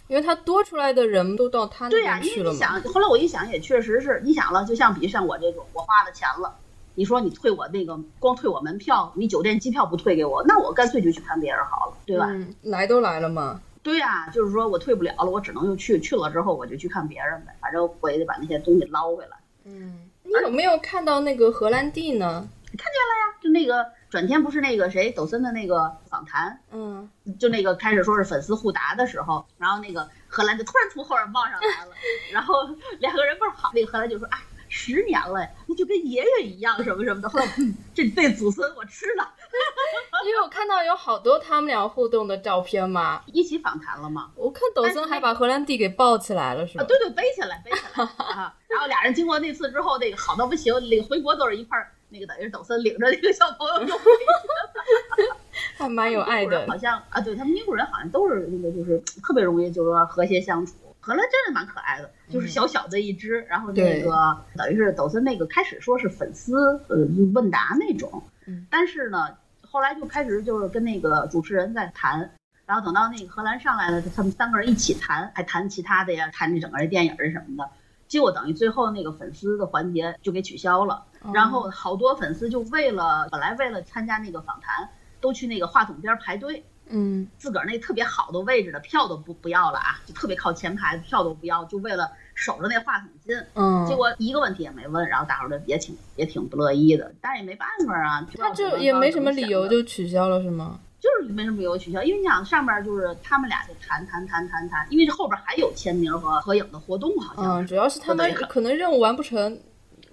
[0.06, 6.54] 因为他多出来的人都到他那边去了对呀，因为你想，后来我一想，也确实是，你想了，就像比如像我这种，我花了钱了，
[6.94, 12.28] 你说你退我那个光退我门票，你酒店机票不退给我，那我干脆就去看别人好了，对吧？
[12.62, 13.60] 来都来了嘛。
[13.82, 19.36] 对呀，就是说我退不了了，我只能就去，去了之后我就去看别人呗，反正我也得把那些东西捞回来。
[19.64, 22.48] 嗯，你有没有看到那个荷兰弟呢？
[22.78, 23.84] 看见了呀，就那个。
[24.08, 31.92] 转天不是那个谁抖森的那个访谈，嗯，就那个开始说是粉丝互答的时候，然后那个荷兰就突然从后面冒上来了，
[32.32, 32.54] 然后
[33.00, 34.38] 两个人倍儿好，那个荷兰就说啊，
[34.68, 37.28] 十年了，那就跟爷爷一样什么什么的。
[37.28, 37.46] 后来
[37.94, 39.28] 这对祖孙我吃了，
[40.24, 44.30] 因为我看到有好多他们俩互动的照片嘛，一起访谈了嘛。
[44.36, 46.84] 我看抖森还把荷兰弟给抱起来了，是吧？
[46.84, 48.54] 对对，背起来背起来 啊。
[48.68, 51.92] 然后俩人经过那次之后，那个好到不行，那个回国都是一块儿。
[52.08, 55.36] 那个等于是抖森领着那个小朋友就回去了，
[55.76, 56.66] 还蛮有爱的。
[56.66, 60.74] 好像啊，对他们英国人好像都是那个，就是特别容易，就是说和谐相处。
[61.00, 63.40] 荷兰真的蛮可爱的，就是小小的一只。
[63.48, 66.96] 然后那个等于是抖森那个开始说是粉丝呃
[67.32, 68.22] 问答那种，
[68.70, 72.28] 但是呢，后来就开始就是跟那个主持人在谈，
[72.66, 77.70] 然后等到那个荷兰上来了，他们三个人一起谈，还谈其他的呀，谈这整个电影儿什么的。
[78.08, 81.04] 结果等于最后那个粉丝的环节就给取消了。
[81.34, 84.88] 然后好多粉丝就为了本来为了参加那个访谈，
[85.20, 100.78] 都去那个话筒边排队，嗯，自个儿那特别好的位置的票都不不要了啊，就特别靠前排，票都不要，就为了守着那话筒进，嗯，结果一个问题也没问，然后大伙儿都也挺也挺不乐意的，但是也没办法啊，他就也没什么理由就取消了是吗？
[101.00, 109.58] 就是没什么理由取消，因为你想上面就是他们俩就谈谈谈谈谈，因为这后边还有签名和合影的活动，好像，嗯，主要是他们可能任务完不成。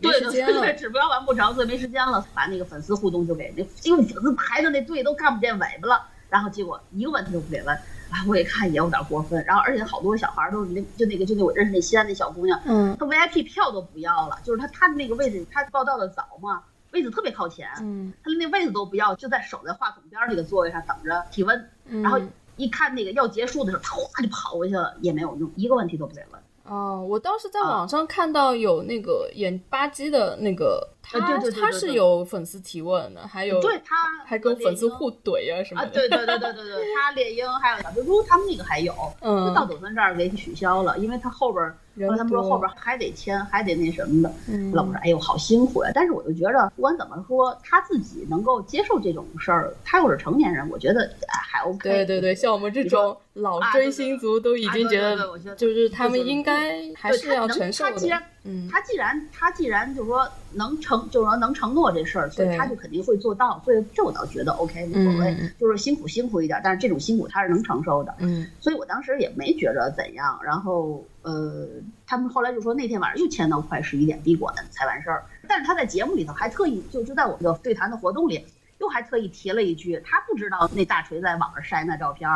[0.02, 7.74] 对对对，指标完不成，所以没时间了，把那个粉丝互动就给那，因为粉丝排的那队都看不见尾巴了，然后结果一个问题都不给问，
[8.10, 16.62] 啊，我一看也有点过分，然后而且好多小孩都是那就那个就那我认识那西安那小姑娘，嗯，她 VIP 票都不要了，就是她她的那个位置，她报道的早嘛，
[16.94, 21.70] 位子特别靠前，嗯，她那位子都不要，就在守在话筒边那个座位上等着提问，
[22.02, 22.20] 然后
[22.56, 26.42] 一看那个要结束的时候，他哗就跑过去了，也没有用，一个问题都不给问。
[26.66, 31.20] 哦，我当时在网上看到有那个演吧唧的那个，他
[31.60, 35.90] 他是有粉丝提问的，还有对他还跟粉丝互怼啊什么的。
[35.90, 41.74] 对对对对对对，他猎鹰还有小蜘蛛他们那个还有， 嗯，到抖森这儿给取消了，因为他后边。
[41.96, 44.34] 然后他们说后边还得签，还得那什么的。
[44.74, 51.78] 老婆说：“哎呦，好辛苦呀！”但是我就觉着，不管怎么说，他自己能够接受这种事儿，他又是成年人，我觉得还 OK。
[51.90, 58.22] 对对对，像我们这种老追星族都已经觉得，就是他们应该还是要承受的。
[58.46, 63.62] 嗯，他既然他既然就是说能承，就是说能承诺这事儿，所以他就肯定会做到。
[63.64, 68.14] 所以这我倒觉得 OK，无所谓，就是辛苦辛苦一点，但是这种辛苦他是能承受的。
[68.20, 70.40] 嗯，所以我当时也没觉着怎样。
[70.44, 71.06] 然后。
[71.24, 71.68] 呃，
[72.06, 78.46] 他们后来就说那天晚上又签到快十一点闭馆才完事儿，但是他在节目里头还特意就就在我们的对谈的活动里，
[78.80, 82.30] 又还特意提了一句，他不知道那大锤在网上晒那照片，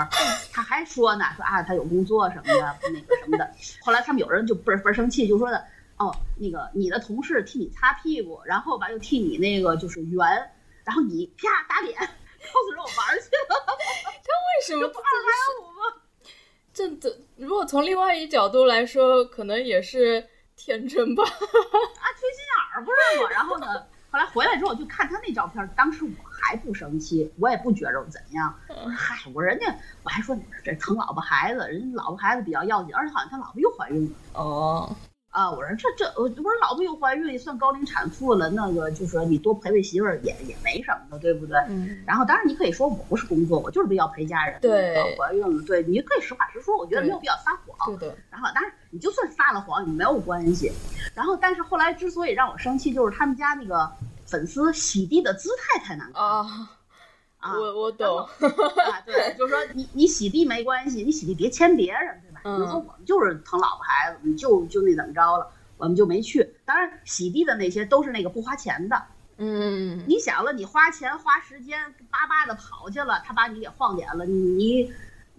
[0.51, 3.51] 他还说呢，说啊他有工作什么的那个什么的。
[3.81, 5.63] 后来他们有人就倍儿倍儿生气，就说的
[5.97, 10.25] 哦，那个你的同事替你擦屁股，然后吧又替你那个就是圆，
[10.83, 11.97] 然后你啪打脸。
[12.47, 13.59] cos 肉玩去了。
[14.23, 16.01] 他为什么不二百五吗？
[16.77, 20.23] 这这，如果从另外一角度来说，可能也是
[20.55, 21.23] 天真吧。
[21.25, 23.29] 啊，缺心眼儿不是吗？
[23.31, 23.65] 然后呢，
[24.11, 28.53] 后来回来之后就看他那照片，当时我还不生气，我也不觉着怎样。
[28.67, 34.15] 我说嗨，我说人家，我还说这疼老婆孩子，人家老婆孩子比较要紧，而且好像他老婆又怀孕了。
[34.33, 34.95] 哦。
[35.37, 41.55] 啊，我说这这我我说老婆又怀孕，也算高龄产妇了，那个就说你多陪陪媳妇儿也也没什么的，对不对？
[41.69, 42.01] 嗯。
[42.07, 44.59] 然后当然你可以说我不是工作，我就是要陪家人。
[44.59, 44.95] 对。
[45.15, 47.95] 怀孕了，对，你可以实话实说，我觉得没有必要撒谎。
[47.95, 48.17] 对的。
[48.31, 50.71] 然后当然你就算撒了谎也没有关系。
[51.13, 53.91] 然后但是后来之所以让我生气，就是他们家那个
[54.25, 56.23] 粉丝洗地的姿态太难看。
[56.23, 56.71] 啊。
[57.37, 58.17] 啊，我我懂。
[58.17, 62.19] 啊，对，就是说你你洗地没关系，你洗地别牵别人。
[62.59, 66.55] 你说我们就是疼老婆孩子，你就就那怎么着了，我们就没去。
[66.65, 69.01] 当然洗地的那些都是那个不花钱的。
[69.37, 71.79] 嗯，你想了，你花钱花时间
[72.09, 74.91] 巴巴的跑去了，他把你给晃点了，你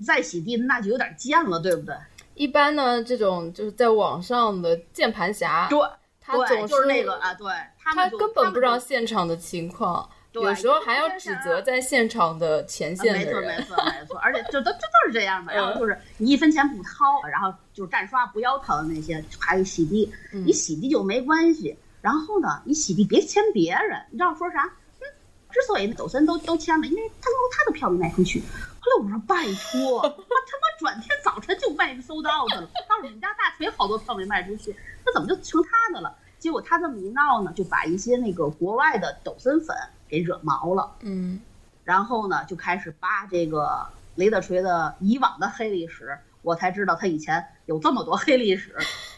[0.04, 1.96] 再洗地那就有点贱了，对不对？
[2.34, 5.80] 一般呢，这种就是在网上的键盘侠，对，
[6.20, 10.08] 他总是那个啊，对，他根本不知道现场的情况。
[10.42, 15.54] 有时候还要指责在现场的前线的人，没错没错没错，而且就都这都是这样的。
[15.54, 21.76] 然后就是你一分钱不掏，然后就是站刷不腰疼那些，还有洗地，你洗地就没关系。
[22.00, 24.64] 然后呢，你洗地别签别人，你知道说啥？
[25.00, 25.04] 嗯，
[25.50, 28.40] 之所以抖森都都签了，因为他他的票没卖出去。
[28.80, 34.74] 后来我说拜托，我他妈转天早晨就卖收到的了，到你们家大锤好多票没卖出去，
[35.04, 36.16] 那怎么就成他的了？
[36.38, 39.76] 结果他这么一闹呢，就把一些那个国外的抖森粉。
[40.08, 41.40] 给惹毛了，嗯，
[41.84, 48.74] 然后呢，就开始扒这个雷德锤的以往的黑历史，我才知道他以前有这么多黑历史，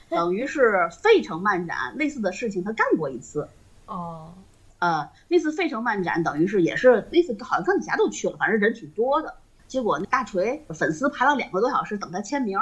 [0.09, 3.49] 等于是费城漫展类似的事情他干过一次，
[3.87, 4.35] 哦，
[4.79, 9.37] 呃，那次费城漫展等于是也是那次好像钢铁侠都去了，反正人挺多的，
[9.69, 12.59] 结果那大锤粉丝排了两个多小时等他签名，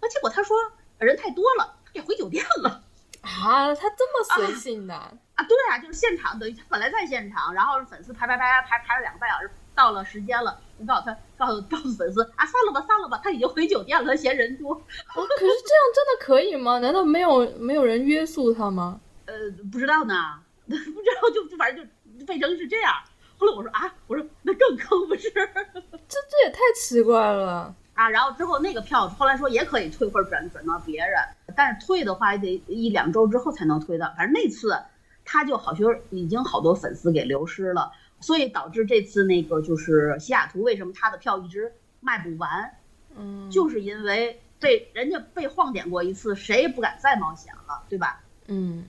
[0.00, 0.56] 那结果他说
[0.98, 2.82] 人太多了，他给回酒店了。
[3.22, 5.12] 啊，他这么随性的啊？
[5.48, 14.74] 对啊，就是现场等于他本来在现场，然后粉丝排排排排排了两个半小时，到了时间了，你告诉他，告诉告诉粉丝啊，散了吧，散了吧，他已经回酒店了，他嫌人多。
[14.74, 16.78] 可是这样真的可以吗？
[16.78, 19.00] 难道没有没有人约束他吗？
[19.26, 19.34] 呃，
[19.72, 20.14] 不知道呢，
[20.66, 20.84] 不知
[21.22, 22.92] 道就就反正就费城是这样。
[23.38, 25.30] 后来我说啊，我说那更坑不是？
[25.32, 27.74] 这这也太奇怪了。
[28.02, 31.16] 啊，然后之后那个票后来说也可以退或者转转到别人，
[31.54, 34.12] 但是退的话也得一两周之后才能退到。
[34.16, 34.76] 反正那次
[35.24, 42.74] 他就好像已经好多粉丝给流失了，所以导致这次那个就是西雅图为什么他的票一直卖不完，
[43.16, 48.20] 嗯，就是因为被人家被晃点过一次，谁也不敢再冒险了，对吧？
[48.48, 48.84] 嗯，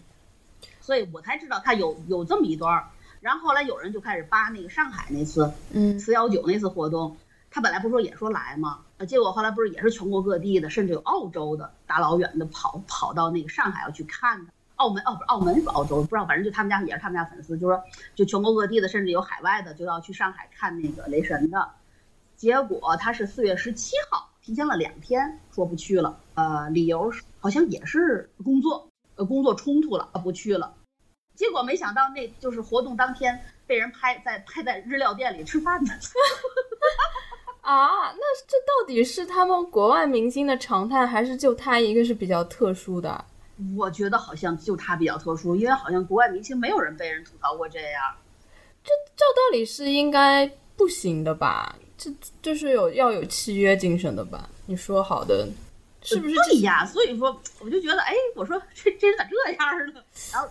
[0.82, 2.84] 所以我才知道他有有这么一段。
[3.22, 7.16] 然后后来有人就开始扒那个上海那次，嗯，四幺九那次活动。
[7.54, 8.80] 他本来不是说也说来吗？
[9.08, 14.52] 结果后来不是也是全国各地的，甚至有澳洲的大老远的跑跑到那个上海要去看的。
[14.78, 17.84] 澳门哦，不是澳门是澳洲，不知道，反正就他们家也是他们家粉丝，就说
[18.16, 21.70] 就全国各地的，甚至有海外的就要去上海看那个雷神的。
[22.36, 30.74] 结果他是四月十七号提前了两天说不去了，呃，理由好像也是工作，呃，工作冲突了，不去了。
[31.36, 35.94] 结果没想到那就是活动当天被人拍在拍在日料店里吃饭呢。
[37.64, 43.24] 啊，那这到底是他们国外明星的常态，还是就他一个是比较特殊的？
[43.78, 48.02] 我觉得好像就他比较特殊，因为好像国外明星没有人被人吐槽过这样。
[48.84, 50.46] 这照道理是应该
[50.76, 51.74] 不行的吧？
[51.98, 54.50] 这就是有要有契约精神的吧？
[54.66, 55.48] 你说好的，
[56.02, 56.36] 是不是？
[56.50, 60.04] 对呀，所以说我就觉得，哎，我说这这人咋这样呢？
[60.34, 60.50] 然后。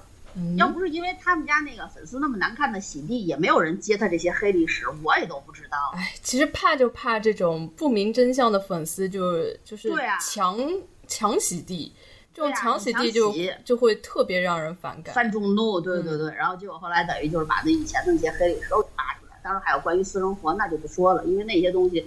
[0.57, 5.77] 要不是因为他们家那个粉丝那么难看的洗地，也没有人揭他这些黑历史，我也都不知道。
[5.95, 10.59] 哎，其实怕就怕这种不明真相的粉丝，就就是强
[11.07, 11.93] 强洗地，
[12.33, 15.81] 这种强洗地就就会特别让人反感、犯众怒。
[15.81, 19.39] 对对对，然后结果后来等于就是把那以前的那些黑历史都扒出来。
[19.43, 22.07] 当然还有关于私生活，那就不说了，因为那些东西，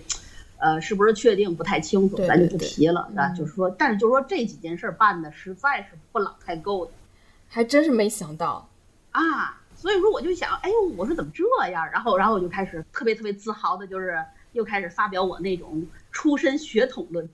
[0.57, 3.27] 呃，是不是确定不太清楚，咱就不提了，是吧？
[3.29, 6.91] 就是说，但是就是说这几件事办的实在是不老太够的。
[7.47, 8.67] 还真是没想到，
[9.11, 11.85] 啊，所以说我就想，哎呦，我说怎么这样？
[11.91, 14.17] 然后，然后我就开始特别特别自豪的，就是
[14.53, 17.27] 又开始发表我那种出身血统论。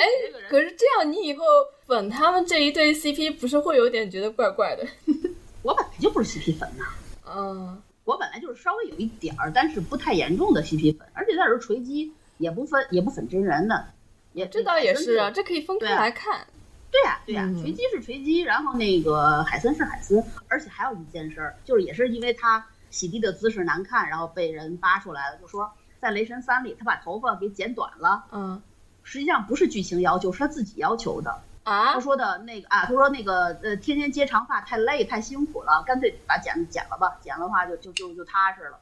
[0.00, 0.04] 哎，
[0.48, 1.44] 可是这样，你以后
[1.86, 4.86] 粉他们这一对 CP，不是会有点觉得怪怪的？
[5.62, 6.84] 我本来就不是 CP 粉呐，
[7.26, 13.86] 嗯，我本来就是稍微有一点儿，但是不太严重的 CP 粉，而且那时候锤击也不分也不粉真人的，
[14.34, 16.46] 也这倒也是啊，这可以分开来看。
[16.90, 25.70] 对呀，对呀，锤击是锤击，然后那个海森是海森，而且还有一件事儿，就是也是因为他洗地的姿势难看，然后被人扒出来了，就说
[26.00, 28.24] 在《雷神三》里他把头发给剪短了。
[28.32, 28.62] 嗯，
[29.02, 31.42] 实际上不是剧情要求，是他自己要求的。
[31.64, 38.78] 啊，他说的那个啊，他说那个呃，天天接长发太累太辛苦了，干脆把剪剪了吧，剪了的话就就就就踏实了。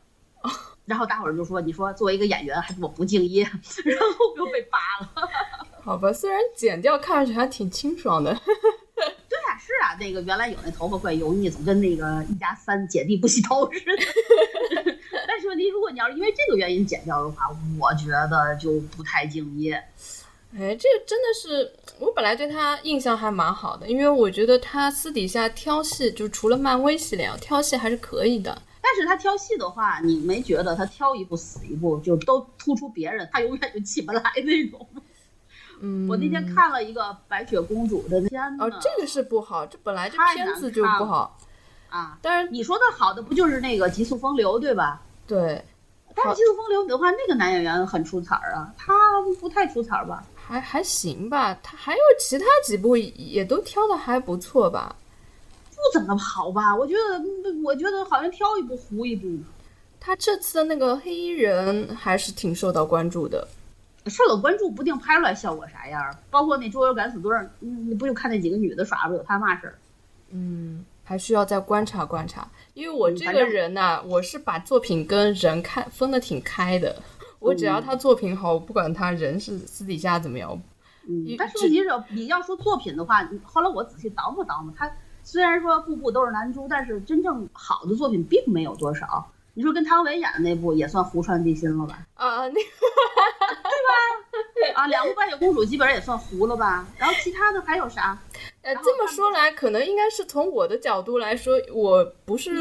[0.85, 3.43] 然后大伙儿就说：“你说作为一个演员还我不敬业，
[3.85, 5.29] 然后又被扒了。”
[5.87, 8.35] 好吧，虽然剪掉看上去还挺清爽的。
[9.29, 13.93] 对啊，是啊，那个原来有那头发怪油腻，总跟那个一家三姐弟不洗头似的。
[15.29, 19.75] 但是问题，如果你要是因为这个原因剪掉的话，我觉得就不太敬业。
[20.59, 28.61] 哎，这个真的是我本来对他印象还蛮好的，因为我觉得他私底下挑戏，就除了漫威系列挑戏还是可以的。
[28.83, 34.85] 但是他挑戏的话，你没觉得他挑一部死一部，就都突出别人，他永远就起不来那种。
[35.81, 41.39] 嗯，我那天看了一个白雪公主的片子哦，这个是不好，这本来这片子就不好
[41.89, 42.19] 啊。
[42.23, 45.01] 但是你说的好的不就是那个《极速风流》对吧？
[45.27, 45.65] 对。
[46.15, 48.95] 但是《极速风流》的话，那个男演员很出彩儿啊，他
[49.39, 50.25] 不太出彩儿吧？
[50.35, 54.97] 还还行吧，他还有其他几部也都挑的还不错吧？
[55.71, 56.75] 不怎么好吧？
[56.75, 59.29] 我觉得，我觉得好像挑一部糊一部。
[60.01, 63.47] 他这次的那个黑衣人还是挺受到关注的，
[64.07, 66.15] 受到关注不定拍出来效果啥样。
[66.31, 69.79] 包括那《桌游敢死队》，你不就看那几个女的耍不有他嘛事儿？
[70.31, 72.49] 嗯，还需要再观察观察。
[72.75, 76.97] 因为我这个人呐，我是把作品跟人看分的挺开的。
[77.39, 80.61] 我只要他作品好，我不管他人是私底下怎么样。
[81.09, 84.91] 嗯，但是问题是，你要说作品的话，后来我仔细叨磨叨磨，他
[85.23, 89.31] 虽然说部部都是男主，但是真正好的作品并没有多少。
[89.57, 92.07] 你说跟汤唯演的那部也算胡传地心了吧？
[92.15, 92.61] 啊，那个
[94.53, 94.83] 对吧？
[94.83, 96.87] 啊，两部白雪公主基本上也算糊了吧？
[96.99, 98.19] 然后其他的还有啥？
[98.61, 102.53] 呃，这么说来，可能应该是从我的角度来说，我不是。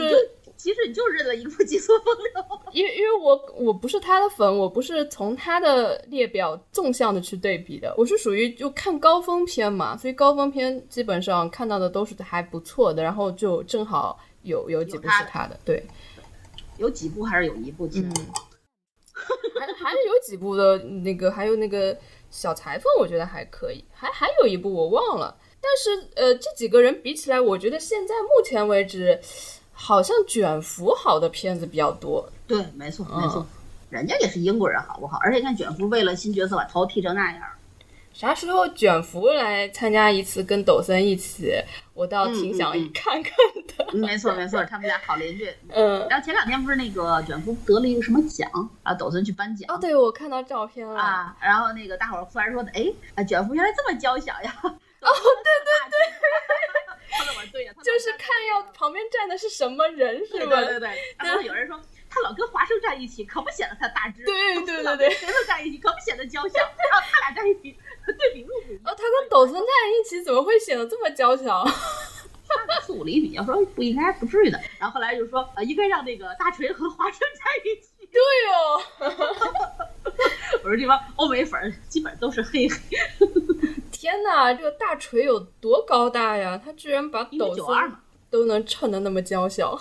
[0.57, 15.85] 其实你就认了一部《极速风流》， 因为因为我我不是他的粉，我不是从他的列表纵向的去对比的，我是属于就看高峰片嘛，所以高峰片基本上看到的都是还不错的，然后就正好有有几部是他的，对，
[16.77, 18.11] 有几部还是有一部，嗯，
[19.59, 21.97] 还还是有几部的那个，还有那个
[22.29, 29.19] 小裁缝，我觉得还可以，还还有一部我忘了，但是呃，这几个人比起来，我觉得现在目前为止。
[29.77, 33.45] 好像卷福好的片子比较多，对，没错，没错，
[33.89, 35.17] 人家也是英国人，好不好？
[35.21, 37.41] 而且看卷福为了新角色把头剃成那样，
[38.15, 41.51] 啥时候卷福来参加一次，跟抖森一起，
[41.93, 43.33] 我倒挺想看看
[43.75, 43.97] 的。
[43.97, 45.53] 没错，没错，他们俩好邻居。
[45.67, 48.49] 嗯，然后前两天不是那个卷福得了一个什么奖，
[48.83, 49.75] 啊抖森去颁奖。
[49.75, 51.35] 哦，对，我看到照片了啊。
[51.41, 54.55] 然后那个大伙儿忽然说的，哎，啊，卷福原来这么娇小呀。
[54.63, 55.11] 哦，
[55.43, 55.99] 对对对，
[57.11, 57.73] 他怎么对呀？
[57.83, 60.55] 就是看要旁边站的是什么人，是吧？
[60.55, 60.89] 对对对。
[61.19, 61.77] 然后有人说
[62.15, 64.23] 他老跟华生站一起，可不显得他大只。
[64.23, 65.09] 对对对对。
[65.09, 66.59] 谁都站一起，可不显得娇小。
[66.59, 68.81] 然后他俩站一起，对比度不一样。
[68.85, 71.65] 哦，他跟抖森站一起，怎么会显得这么娇小？
[72.85, 74.57] 四五厘米，要说不应该，不至于的。
[74.79, 77.89] 然后后来就说，呃，应该让那个大锤和华生在一起。
[78.15, 78.21] 对
[78.53, 78.81] 哦。
[80.63, 82.77] 我说这帮欧美粉基本都是黑黑。
[83.91, 86.57] 天哪，这个大锤有多高大呀？
[86.63, 87.65] 他居然把抖森
[88.29, 89.77] 都能衬得那么娇小。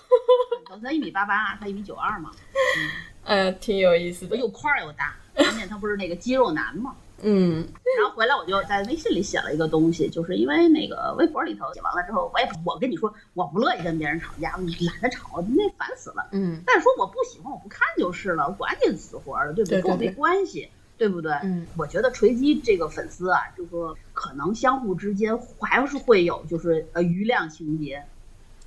[0.74, 2.32] 抖森一米八八，他一米九二嘛。
[3.22, 5.14] 嗯，挺有意思的，又宽又大。
[5.32, 6.96] 关键他不是那个肌肉男嘛。
[7.22, 7.64] 嗯。
[7.96, 16.26] 然后回来我就在微信里写了一个东西，就是因为那个微博里头写完了之后，我也我跟你说，我不乐意跟别人吵架，懒得吵，那烦死了。
[16.32, 16.60] 嗯。
[16.66, 19.80] 但是说我不喜欢，我不看就是了，管你死活的，对不对？
[19.80, 20.68] 跟我没关系。
[20.96, 21.32] 对不对？
[21.42, 28.00] 嗯，我觉得锤击这个粉丝啊，就说可能相互之间还是会有就是呃余量情节，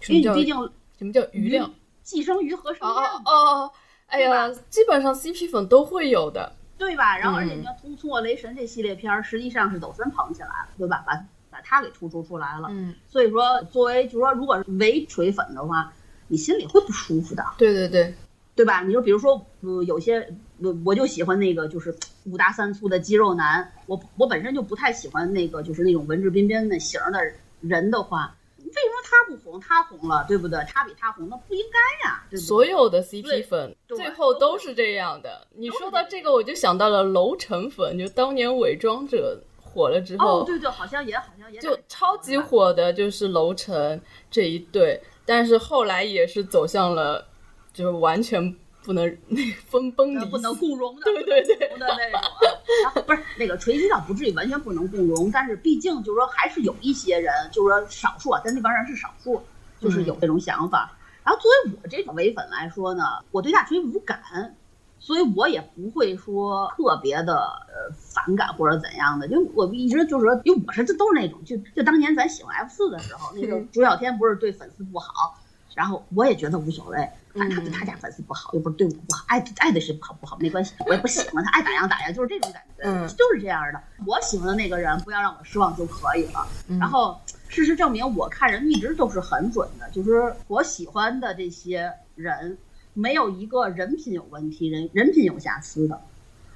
[0.08, 0.54] 因为你毕竟
[1.00, 1.72] 什么叫余量？
[2.08, 3.72] 寄生鱼和生哦哦哦！
[4.06, 7.18] 哎呀，基本上 CP 粉都会有的，对吧？
[7.18, 11.04] 然后而且你要通过雷神这系列片儿，实际上是抖森捧起来了，对吧？
[11.06, 11.14] 把
[11.52, 12.70] 把他给突出出来了。
[12.72, 15.92] 嗯，所以说作为就是说，如果是伪锤粉的话，
[16.30, 17.44] 你心里会不舒服的。
[17.58, 18.14] 对对对。
[18.56, 18.82] 对吧？
[18.82, 23.70] 你说，比如说，呃，有些我我就喜欢那个，就是五大三粗的肌肉男。
[23.86, 27.20] 我我本身就不太喜欢那个，就是那种文质彬彬的型的
[27.60, 28.37] 人的话，
[28.68, 30.60] 为什么他不红，他红了，对不对？
[30.68, 32.24] 他比他红，那不应该呀。
[32.38, 35.48] 所有的 CP 粉最后都是这样的。
[35.56, 47.26] 你说到这个，我就想到了楼晨粉，就当年伪装者火了之后，哦，对对，好像也好像也就超级火的，就是楼晨这一对，但是后来也是走向了。
[47.74, 48.56] 就是完全
[48.88, 53.04] 不能那分崩离，不能共融的， 对对对的那种。
[53.06, 59.42] 不是那个锤击倒不至于完全不能共融，但是毕竟就是说还是有一些人，就是说少数啊，但那帮人是少数，
[59.82, 60.98] 就是有这种想法。
[61.26, 64.56] 然后作为我这种唯粉来说呢，我对大锤无感，
[65.00, 69.28] 所以我也不会说特别的呃反感或者怎样的。
[69.28, 75.38] 因为我一直就是说，因为我是这都是那种，就就当年咱喜欢 F 四的时候，那个朱小天不是对粉丝不好。
[75.78, 76.98] 然后我也觉得无所谓，
[77.36, 83.80] 反正他对他家粉丝不好，又不是对我不好，爱爱的是好不好没关系，我也不喜欢他，爱咋样咋样，就是这种感觉，嗯，就是这样的。
[84.04, 86.48] 我喜欢的那个人，不要让我失望就可以了。
[86.80, 92.58] 然后事实证明，我看人一直都是很准的，就是我喜欢的这些人，
[92.96, 96.02] 没有一个人品有问题，人人品有瑕疵的，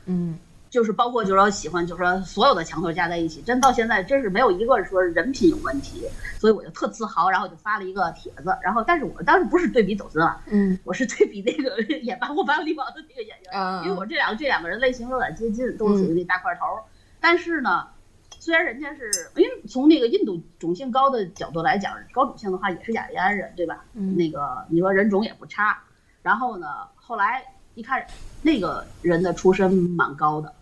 [0.07, 0.39] 嗯。
[0.71, 6.07] 就是包括就是说喜欢，就是说所有的强头加在一起，真到现在真是没有一个说人品有问题，
[6.39, 16.61] 所以我就特自豪，然后就发了一个帖子，然后但是我当时不是对比走私了，嗯，我是对比那个演《八国八里宝》的那个演员，因为我这两个这两个人类型有点接近，都是属于那大块头，
[17.19, 17.85] 但是呢，
[18.39, 23.83] 虽然人家是因为从那个印度种姓高的角度来讲，高种姓的话也是雅利安人，对吧？
[24.15, 25.83] 那个你说人种也不差，
[26.21, 27.43] 然后呢，后来
[27.75, 28.01] 一看
[28.41, 30.53] 那个人的出身蛮高的。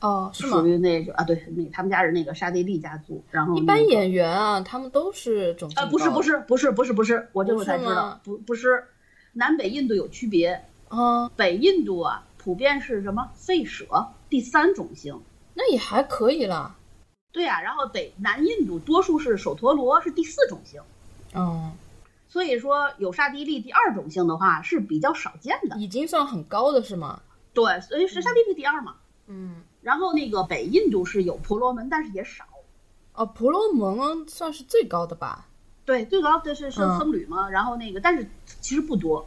[0.00, 0.58] 哦，是吗？
[0.58, 8.84] 属于那个啊，对，那他们家是那个沙地利家族，然后一般演员啊，他们都是种啊，不是不是不是不是不是，我这会才知道，不不是，
[9.32, 13.86] 南北印度有区别啊，北印度啊，普遍是什么吠舍
[14.30, 15.20] 第三种姓，
[15.54, 16.76] 那也还可以啦。
[17.32, 20.80] 对呀，然后北南印度多数是首陀罗是第四种姓，
[21.34, 21.72] 嗯，
[22.28, 27.20] 所以说有沙地利第二种姓的话是比较少见的，已经算很高的是吗？
[27.52, 28.94] 对，所以是沙地利第二嘛，
[29.26, 29.56] 嗯。
[29.80, 32.44] 然后那个北印度是有婆罗门，但是也少。
[33.14, 35.46] 哦，婆罗门算是最高的吧？
[35.84, 37.48] 对，最高的是是僧侣嘛。
[37.48, 38.28] 然后那个，但是
[38.60, 39.26] 其实不多。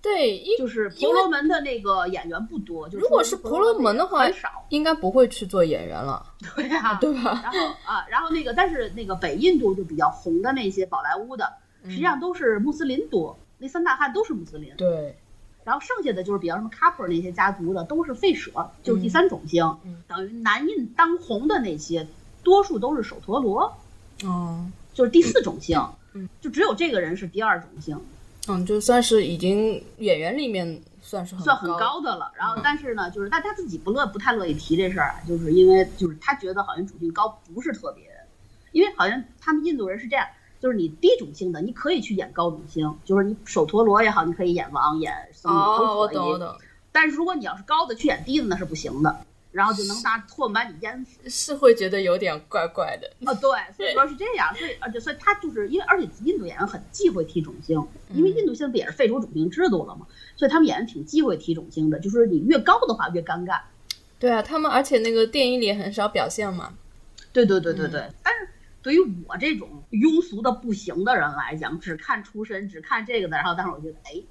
[0.00, 2.88] 对，就是婆罗门的那个演员不多。
[2.88, 6.24] 就如果是婆罗门的话，很少，应该不会去做演员了。
[6.54, 7.40] 对呀， 对吧？
[7.42, 11.52] 然后啊，然后那个，但是那个北印度就比较红的那些宝莱坞的，
[11.84, 13.38] 实际上都是穆斯林多。
[13.58, 14.72] 那三大汉都是穆斯林。
[14.76, 15.16] 对。
[15.68, 18.50] 然后剩下的就是比较什么卡普尔那些家族的都是费舍，
[18.82, 19.62] 就是第三种姓，
[20.06, 22.08] 等于南印当红的那些，
[22.42, 23.76] 多数都是首陀罗，
[24.24, 25.78] 哦，就是第四种姓，
[26.14, 28.00] 嗯，就只有这个人是第二种姓，
[28.48, 32.32] 嗯，就算是已经演员里面算是算很高的了。
[32.34, 38.04] 然后但是呢，就是但他自己不乐不太乐意提这事儿，就是因为就是他觉得好像主性高不是特别，
[38.72, 40.26] 因为好像他们印度人是这样。
[40.60, 46.18] 就是你低种姓的，你可以去演高种姓，就是你手陀螺也好，你可以演王、演僧侣都可以。
[46.90, 51.30] 但是如果你要是高的去演低的，那是不行的，然后就能拿唾沫把你淹死。
[51.30, 53.08] 是会觉得有点怪怪的。
[53.24, 57.80] 啊，对，所以 说是这样，所以而且所以他就是因为而且印度演员很忌讳踢种姓，
[58.12, 60.06] 因为印度现在不也是废除种姓制度了吗？
[60.34, 63.60] 所以他们演员挺忌讳踢种姓的，就是你越高的话越尴尬。
[64.18, 66.72] 对啊，他们而且那个电影里很少表现嘛。
[67.32, 68.48] 对对对对对，但是。
[68.82, 74.22] 对于我这种庸俗的不行的人来讲，只看出身，只看这个的，然后当时我觉得，哎，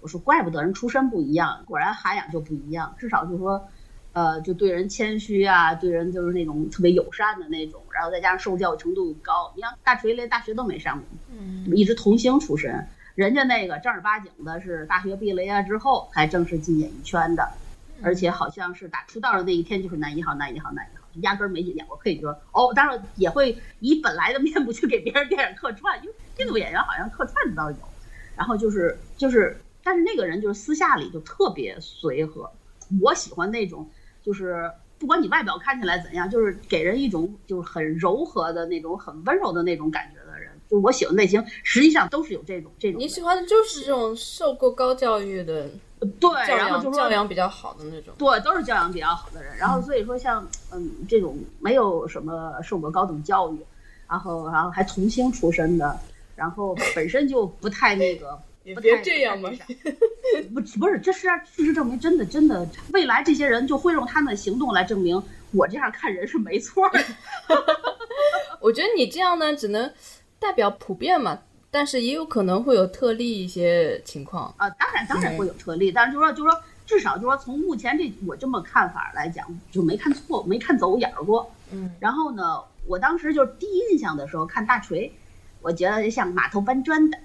[0.00, 2.94] 我说怪不得人出身不一样，果然涵养就不一样。
[2.98, 3.68] 至少就说，
[4.12, 9.52] 呃，就对人谦虚啊，对人就是那种特别友善的那种，然后再加上受教育程度高。
[9.54, 17.48] 你像大锤连大学都没上过，嗯，一直童星出身，人家那个正儿八经的是大学毕了业之后才正式进演艺圈的，
[18.02, 21.01] 而且好像是打出道的那一天就是男一号，男一号，男一号。
[21.20, 27.76] 压根儿没演过配角哦，当然也会以本来的面目去给别人电影客串，因为印度演员好像客串的倒有。
[28.36, 32.50] 然后就是就是，但是那个人就是私下里就特别随和。
[33.02, 33.88] 我喜欢那种，
[34.22, 40.50] 就是不管你外表看起来怎样，就是给人一种就是很柔和的那种、很温柔的那种感觉的人。
[40.70, 42.98] 就我喜欢类型，实际上都是有这种这种。
[42.98, 45.68] 你喜欢的就是这种受过高教育的。
[46.20, 49.56] 对，然后就说教养比较好的那种，对，都是教养比较好的人。
[49.56, 53.58] 然后所以说，像嗯这种没有什么受过高等教育，
[54.08, 55.98] 然后然后还童星出身的，
[56.34, 59.50] 然后本身就不太那个， 也别这样嘛，
[60.54, 65.22] 不不是，这是事实证明，真的真的，未来这些人就会用他们的行动来证明
[65.52, 67.00] 我这样看人是没错的。
[68.60, 69.92] 我觉得你这样呢，只能
[70.38, 71.38] 代表普遍嘛。
[71.72, 81.50] 但是也有可能会有特例一些情况啊，当然当然会有特例，但是就说就说至少就说从目前这我这么看法来讲，就没看错，没看走眼儿过。
[81.70, 85.10] 嗯，然后呢，我当时就是第一印象的时候看大锤，
[85.62, 87.18] 我觉得像码头搬砖的。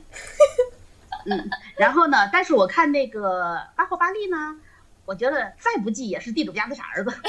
[1.29, 4.55] 嗯，然后呢，但是我看那个巴霍巴利呢，
[5.05, 7.11] 我觉得再不济也是地主家的傻儿子。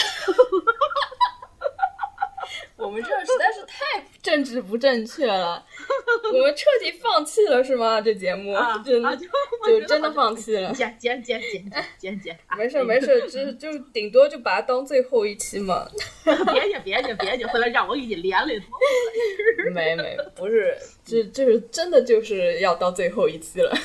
[2.79, 5.65] 我们这实在是太政治不正确了，
[6.33, 8.01] 我们彻底放弃了是吗？
[8.01, 10.73] 这节目真的就真的放弃了。
[10.73, 15.89] 剪剪剪剪剪剪，没事没事，就就顶多就把它当最后一期嘛。
[16.53, 18.67] 别介别介别介，回来让我给你连里头。
[19.75, 23.77] 没没不是，这这是真的就是要到最后一期了。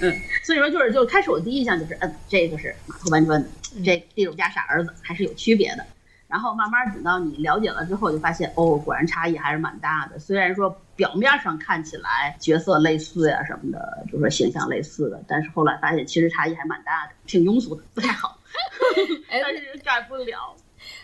[0.00, 3.48] 嗯，所以说就是就开始我第一印象就是，嗯，这个是马头搬砖的，
[3.84, 5.84] 这地主家傻儿子还是有区别的。
[6.30, 10.18] 然后慢慢等到你了解了之后，就发现哦，果然差异还是蛮大的。
[10.18, 18.38] 虽然说表面上看起来角色类似呀什么的，就是形象类似的，但是后来发现其实差异还蛮大的，挺庸俗的，不太好。
[19.28, 20.54] 但是改不了。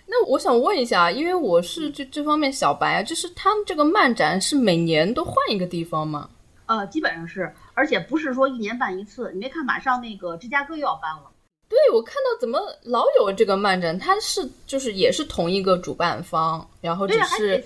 [0.07, 6.31] 那我想问一下，因为我是这这方面小白啊，就是他们这个漫展是每年都换一个地方吗？
[6.67, 9.31] 呃，基本上是，而且不是说一年办一次。
[9.33, 11.31] 你没看，马上那个芝加哥又要办了。
[11.69, 17.65] 对，我看到怎么老有这个漫展，它是就是也是同一个主办方，然后只是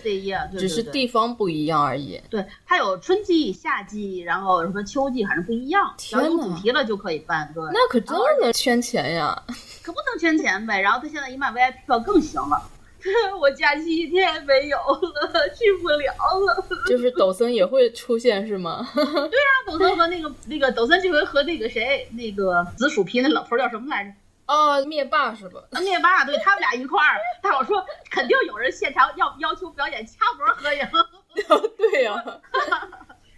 [0.58, 2.20] 只是地方不一样而已。
[2.30, 5.94] 对，它有春季、夏季，然后什么秋季，反正不一样。
[5.98, 7.50] 只要有主题了就可以办。
[7.54, 9.42] 对，那可真能圈钱呀！
[9.82, 10.80] 可不能圈钱呗。
[10.80, 12.62] 然后他现在一卖 VIP 票更行了。
[13.40, 16.12] 我假期一天也没有了，去不了
[16.46, 16.64] 了。
[16.86, 18.86] 就是抖森也会出现是吗？
[18.94, 24.12] 对啊，抖森和那个那个抖森这回和那个谁，那个紫薯皮那老头叫什么来着？
[24.46, 25.62] 哦，灭霸是吧？
[25.80, 27.18] 灭霸，对他们俩一块儿。
[27.42, 30.86] 大伙说肯定有人现场要要求表演掐脖合影。
[31.78, 32.22] 对呀。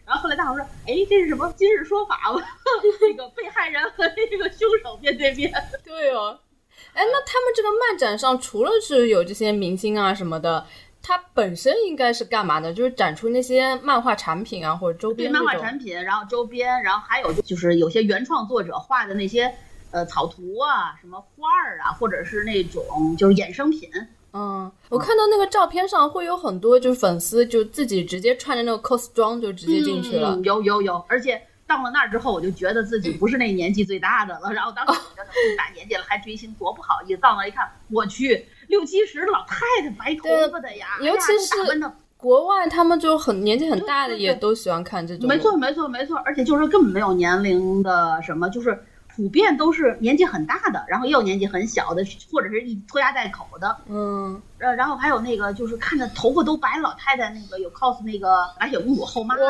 [0.04, 2.42] 然后后来大伙说，哎，这是什么今日说法吗？
[3.00, 5.52] 那个被害人和那个凶手面对面。
[5.84, 6.38] 对哦。
[6.92, 10.66] 哎，那他们这个漫展上除了是有这些明星啊什么的，
[11.02, 12.72] 它本身应该是干嘛的？
[12.72, 15.32] 就是展出那些漫画产品啊或者周边。
[15.32, 19.52] 对，漫画产品，然后周边，然后还有就是有些原创作者画的那些
[19.90, 23.88] 呃草图啊、什么画儿啊，或者是那种就是衍生品。
[24.34, 30.38] 嗯，我看到那个照片上会有很多就是粉丝就自己直接穿着那个 cos 装就直接进去了。
[30.44, 31.40] 有有有，而且。
[31.76, 34.52] 到了那儿之后，我就觉得自己不是那年纪最大的了。
[34.52, 37.20] 然后当时觉得这么大年纪了还追星多不好意思。
[37.20, 41.54] 到那一看，我去，六七十老太太，白头发的呀，尤其是
[42.16, 45.26] 国外，他们就很年纪很大的也都喜欢看这种。
[45.26, 46.16] 没错，没错，没错。
[46.24, 48.84] 而且就是根本没有年龄的什么，就是。
[49.14, 59.44] 普遍都是年纪很大的，然后也有年纪很小的，或者是一拖家带口的，嗯，呃，然后还有那个就是看着头发都白老太太，那个有 cos 那个白雪公主后妈的，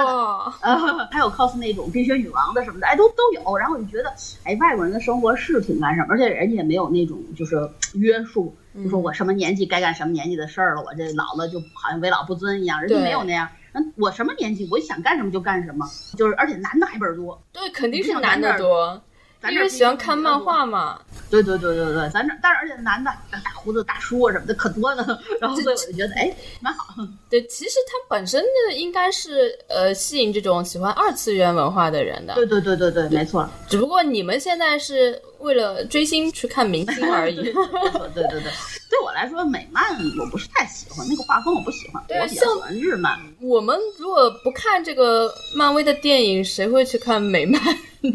[0.62, 0.76] 呃，
[1.10, 3.56] 还有 cos 那种冰雪女王的什么的，哎，都都有。
[3.56, 4.12] 然后你觉得，
[4.44, 7.56] 哎，外国人的生活是挺干什么，而且人家也没有那种就是
[7.94, 13.48] 约束，就说我什么年纪该干什么年纪的事儿了，我这老了就好像为老不尊一样，人家没有那样。
[13.74, 15.86] 嗯，我什么年纪我想干什么就干什么，
[16.16, 19.00] 就是而且男的还倍儿多，对，肯定是男的多。
[19.42, 21.00] 咱这喜欢看漫画嘛？
[21.28, 26.94] 对对对对对，咱这但是而且男的大胡子大叔啊什么的可多了，然后所以我就觉得哎蛮好。
[27.28, 32.34] 对，其实它本身的应该是呃吸引这种喜欢二次元文化的人的。
[32.34, 33.48] 对对对对对，没错。
[33.66, 37.36] 只不过你们现在是为了追星去看明星而已。
[38.14, 38.52] 对对对，
[38.88, 39.84] 对我来说美漫
[40.18, 43.18] 我不是太喜欢，那个画风我不喜欢，我比较喜欢日漫。
[43.40, 47.60] 我们如果不看这个漫威的电影，谁会去看美漫？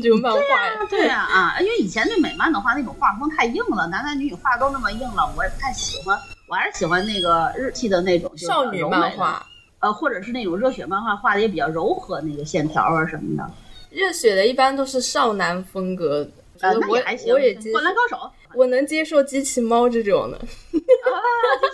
[0.03, 6.19] 就漫画呀，对呀啊，因为以前对美漫的话，那种画风太硬了，男男女女画都那么硬了，我也不太喜欢。
[6.49, 9.45] 我还是喜欢那个日系的那种少女漫画，
[9.79, 13.49] 呃，或者是那种热血漫画，画的也比较柔和，那个线条啊什么的。
[13.89, 16.27] 热血的一般都是少男风格，
[16.61, 17.33] 呃，我还行。
[17.33, 20.37] 我也接灌篮高手，我能接受机器猫这种的。
[20.71, 20.79] 机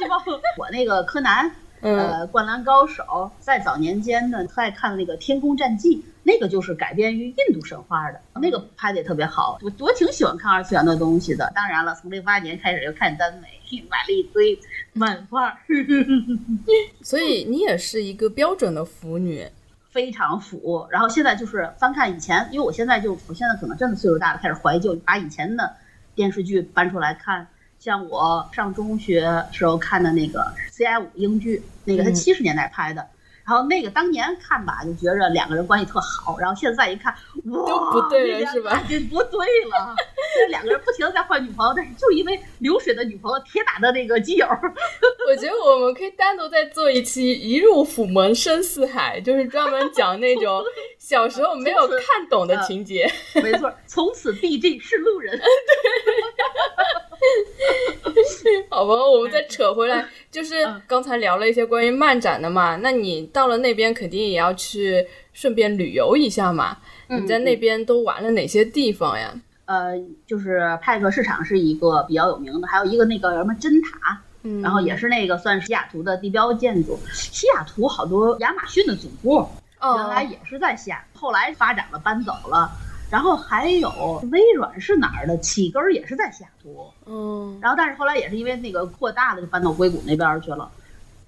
[0.03, 0.17] 器猫，
[0.57, 1.51] 我那个柯南。
[1.81, 9.59] 呃，灌篮高手在早年间呢，在看那个《天空战记》，那个就是改编于印度神话的，那个拍的也特别好。
[9.61, 11.51] 我我挺喜欢看二次元的东西的。
[11.53, 13.49] 当然了，从零八年开始就看耽美，
[13.89, 14.57] 买了一堆
[14.93, 15.59] 漫画。
[17.03, 19.45] 所以你也是一个标准的腐女，
[19.94, 20.88] 非常腐。
[20.89, 25.76] 然后现在就是翻看以前，因为我现在就我现在可能真的岁数大了，开始怀旧，把以前的
[26.16, 27.48] 电视剧搬出来看。
[27.80, 33.10] 像我上中学时候看的那个 CI 五英剧，那个他七十年代拍的，
[33.46, 37.14] 然后那个当年看吧，就觉着两个人关系特好，然后现在一看，
[37.46, 38.82] 哇，不对了是吧？
[38.89, 39.96] 就不对了，
[40.36, 44.48] 这两个人不停的在换女朋友，但是就因为流水的女朋友，铁打的那个基友。
[45.28, 50.64] 我觉得我们可以单独再做一期《一入府门深似海》，就是专门讲那种
[51.00, 53.10] 小时候没有看懂的情节。
[53.36, 55.38] 没错，从此 BG 是路人。
[55.38, 55.46] 对。
[58.70, 62.76] 好吧，我们再扯回来，就是刚才聊了一些关于漫展的嘛。
[62.76, 66.77] 那你到了那边肯定也要去顺便旅游一下嘛。
[67.07, 69.34] 你在那边都玩了哪些地方呀？
[69.65, 69.93] 呃，
[70.25, 74.19] 就是派克市场是一个比较有名的，还有一个那个什么针塔，
[74.61, 76.99] 然后也是那个算是西雅图的地标建筑。
[77.13, 79.47] 西雅图好多亚马逊的总部
[79.81, 82.71] 原来也是在西雅，后来发展了搬走了。
[83.09, 85.38] 然后还有微软是哪儿的？
[85.38, 86.86] 起根儿也是在西雅图。
[87.05, 87.59] 嗯。
[87.61, 90.69] 然后但是后来也是因为那个扩大了，就搬到硅谷那边去了。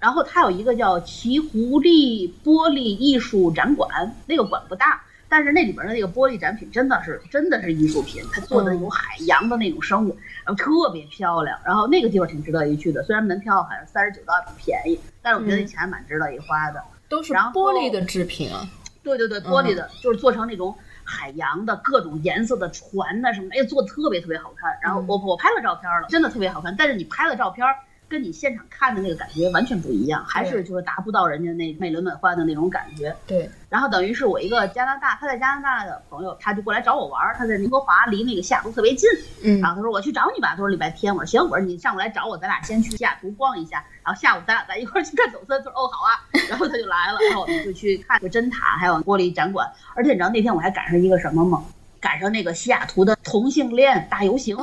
[0.06, 5.02] 然后它有一个叫奇狐狸玻璃艺术展馆，那个馆不大。
[5.28, 11.58] 但是那里边的那个玻璃展品真的是真的是艺术品，它做的有海洋的那种生物，然后特别漂亮。
[11.64, 16.80] 然后那个地方挺值得一去的，虽然门票好像三十九刀不便宜，但是我觉得那钱蛮值得一花的。
[17.08, 18.64] 都是玻璃的制品啊？
[19.02, 24.70] 对对对，玻璃的，就是做成那种海洋的各种颜色的船呐什么，哎，做的特别特别好看。
[24.80, 26.72] 然后我我拍了照片了，真的特别好看。
[26.78, 27.66] 但是你拍了照片。
[28.08, 33.14] 跟你现场看的那个感觉完全不一样，还是就是达不到人家那美轮美奂的那种感觉。
[33.26, 33.50] 对。
[33.68, 37.34] 然后等于是我一个加拿大，他在加拿大的朋友，他就过来找我玩儿。
[37.36, 39.08] 他在温哥华，离那个西雅图特别近。
[39.42, 39.60] 嗯。
[39.60, 41.14] 然后他说我去找你吧，他说礼拜天。
[41.14, 45.58] 我说行，我说你上午来找我，咱俩先去西雅图逛一下，然后下午咱俩再一块儿去看走森。
[45.58, 46.22] 他说哦好啊。
[46.48, 49.68] 然后他就来了，然后我们就去看个针塔，还有玻璃展馆。
[49.94, 51.64] 而且你知道那天我还赶上一个什么吗？
[52.00, 54.56] 赶上那个西雅图的同性恋大游行。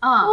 [0.00, 0.26] 啊，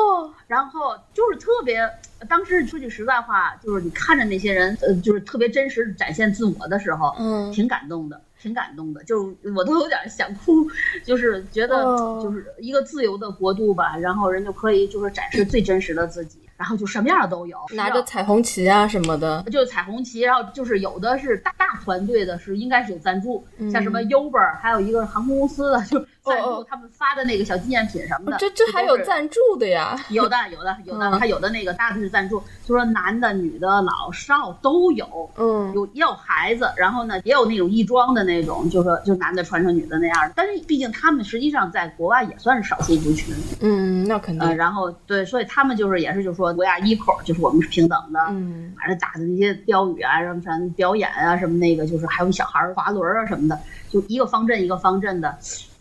[0.48, 1.88] 然后就是特别，
[2.28, 10.68] 当时说句实在话，就是你看着那些人，呃，就是特别真实展现自我的时候，嗯，挺感动的，挺感动的，就是我都有点想哭，
[11.06, 11.84] 就是觉得
[12.22, 16.40] 就是一个自由的国度吧，然后人就可以就是展示最真实的自己。
[16.60, 20.20] 然后就什么样的都有，拿着彩虹旗啊什么的，就是彩虹旗。
[20.20, 23.42] 然后就是有的是大大团队的，是应该是有赞助，
[23.72, 28.38] 像什么 Uber，还有一个航空公司的，就赞助他们发的那个小纪念品什么的。
[28.38, 29.98] 这这还有赞助的呀？
[30.10, 35.30] 有的有的有的，他有的那个大的是赞助，就说男的、女的、老少都有。
[35.38, 40.32] 嗯，有也有孩子，然后呢也有那种义庄的那种，就说就男的穿成女的那样。
[40.36, 43.34] 但是毕竟他们实际上在国外也算是少数族群。
[43.62, 44.58] 嗯，那肯定。
[44.58, 46.50] 然后对，所以他们就是也是就说。
[46.60, 53.58] 国家一口就是我们是平等的，嗯，反正打的那些标语啊，什么什么表演啊，什么那个就是还有小孩滑轮啊什么的，
[53.90, 55.38] 就一个方阵一个方阵的，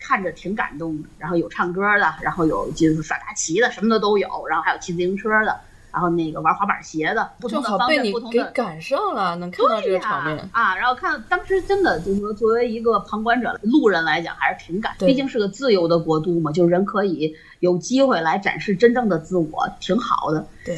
[0.08, 1.08] 看着挺感动的。
[1.18, 4.46] 然后有唱歌的，然后有就是耍大旗的，什么的都有。
[4.48, 5.60] 然后还有骑自行车的，
[5.92, 8.50] 然后那个玩滑板鞋的，不同的方面，不同的。
[8.52, 10.74] 感受了，能看到这个场面啊！
[10.76, 17.36] 然后看当时真的就是说，作为一个旁观者、路人来讲，还是挺感，毕竟是个自由的国度嘛，就是人可以。
[17.60, 20.46] 有机会来展示真正的自我，挺好的。
[20.64, 20.76] 对，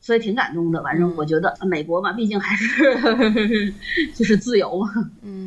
[0.00, 0.82] 所以挺感动的。
[0.82, 3.70] 反正我觉得美国嘛，毕竟还是
[4.16, 4.88] 就是自由嘛。
[5.20, 5.41] 嗯。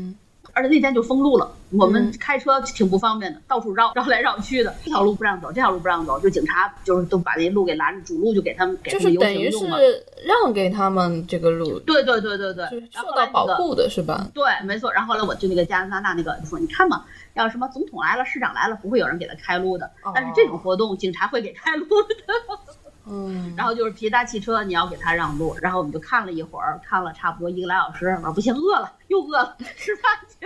[0.55, 4.73] 而且那天就封路了，我们开车挺不方便的，到处绕 绕来绕去的。
[4.83, 9.13] 这条路不让走，这条路不让走，就警察就是都把那路给拦着，主路就给他们给他们。
[10.25, 11.77] 让给他们这个路。
[11.81, 14.27] 对对对对对，受到保护的是吧？
[14.33, 14.91] 对，没错。
[14.91, 17.03] 然后后来我就那个加拿大那个就说，你看嘛。
[17.35, 19.91] 要什么总统来了，市长来了，不会有人给他开路的。
[20.13, 22.15] 但是这种活动，警察会给开路的。
[23.07, 23.53] 嗯。
[23.55, 25.55] 然后就是皮达汽车，你要给他让路。
[25.61, 28.07] 然后我们就看了一会儿，看了差不多一个来小时。
[28.21, 30.45] 我说不行，饿了，又饿了，吃饭去。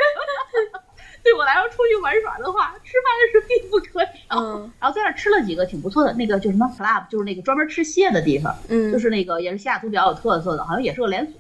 [1.22, 4.40] 对我来说，出去玩耍的话，吃饭是必不可少。
[4.40, 4.72] 嗯。
[4.80, 8.56] 然后在那吃了几个挺不错的，那个就什么 club，就是那个专门吃蟹的地方。
[8.70, 8.92] 嗯。
[8.92, 11.40] 就是那个也是西雅图比较有特色的，好像也是个连锁。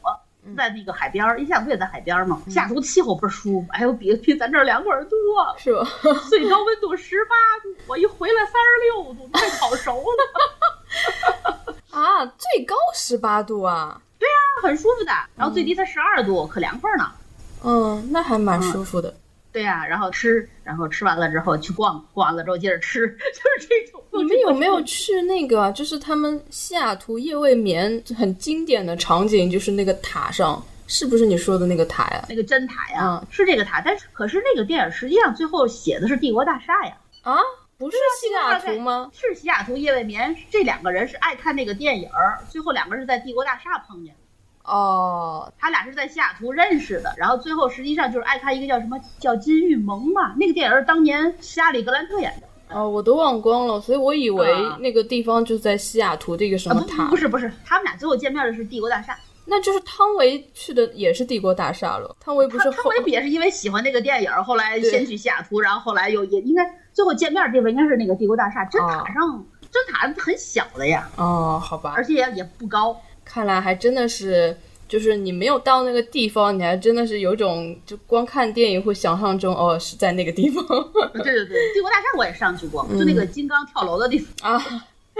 [0.57, 2.41] 在那个海边儿，西雅图也在海边儿嘛。
[2.47, 5.15] 西雅图气候倍儿舒服，哎呦，比比咱这儿凉快儿多，
[5.57, 5.85] 是吧？
[6.29, 10.78] 最高温度十八度，我一回来三十六度，快烤熟了。
[11.91, 14.01] 啊，最高十八度啊？
[14.17, 14.33] 对呀，
[14.63, 15.11] 很舒服的。
[15.35, 17.11] 然后最低才十二度，可凉快呢。
[17.63, 19.13] 嗯，那还蛮舒服的。
[19.51, 23.17] 对呀，然后吃，然后吃完了之后去逛，逛完了之后接着吃， 就
[23.61, 24.01] 是这种。
[24.11, 25.71] 你们有没有去那个？
[25.71, 32.25] 就是他们西雅图夜未眠很经典的场景，就是那个塔上，是不是你说的那个塔呀？
[32.29, 33.81] 那个真塔呀，是这个塔。
[33.81, 36.93] 但是可是那个电影实际上最后写的是帝国大厦呀。
[37.21, 37.37] 啊，
[37.79, 39.09] 不是西雅图吗？
[39.13, 42.09] 是西雅图夜未眠，这两个人是爱看那个电影，
[42.49, 44.19] 最后两个人是在帝国大厦碰见的。
[44.69, 52.75] 哦，他俩是在西雅图认识的，然后最后实际上就是爱看一个叫什么叫《金玉盟》嘛，那个电影是当年夏里格兰特演的。
[52.75, 57.07] 哦，我都忘光了，所以我以为那个地方就在西雅图这个什么塔。
[57.07, 59.17] 不是不是，他们俩最后见面的是帝国大厦。
[59.49, 62.15] 那就是汤唯去的也是帝国大厦了。
[62.19, 68.63] 汤唯不是汤唯不也是因为喜欢那个电影，后来先去西雅图，然后后来又也应该最后见面的地方应该是那个帝国大厦。
[68.65, 71.09] 针塔上针塔很小的呀。
[71.17, 71.93] 哦，好吧。
[71.95, 72.95] 而且也也不高。
[73.25, 74.55] 看来还真的是。
[74.89, 80.65] 就是你没有到那个地方，你还真的是有种就光看电影会想象中哦是在那个地方。
[81.13, 84.65] 对对对，帝国大厦我也上去过，就那个金刚跳楼的地方啊，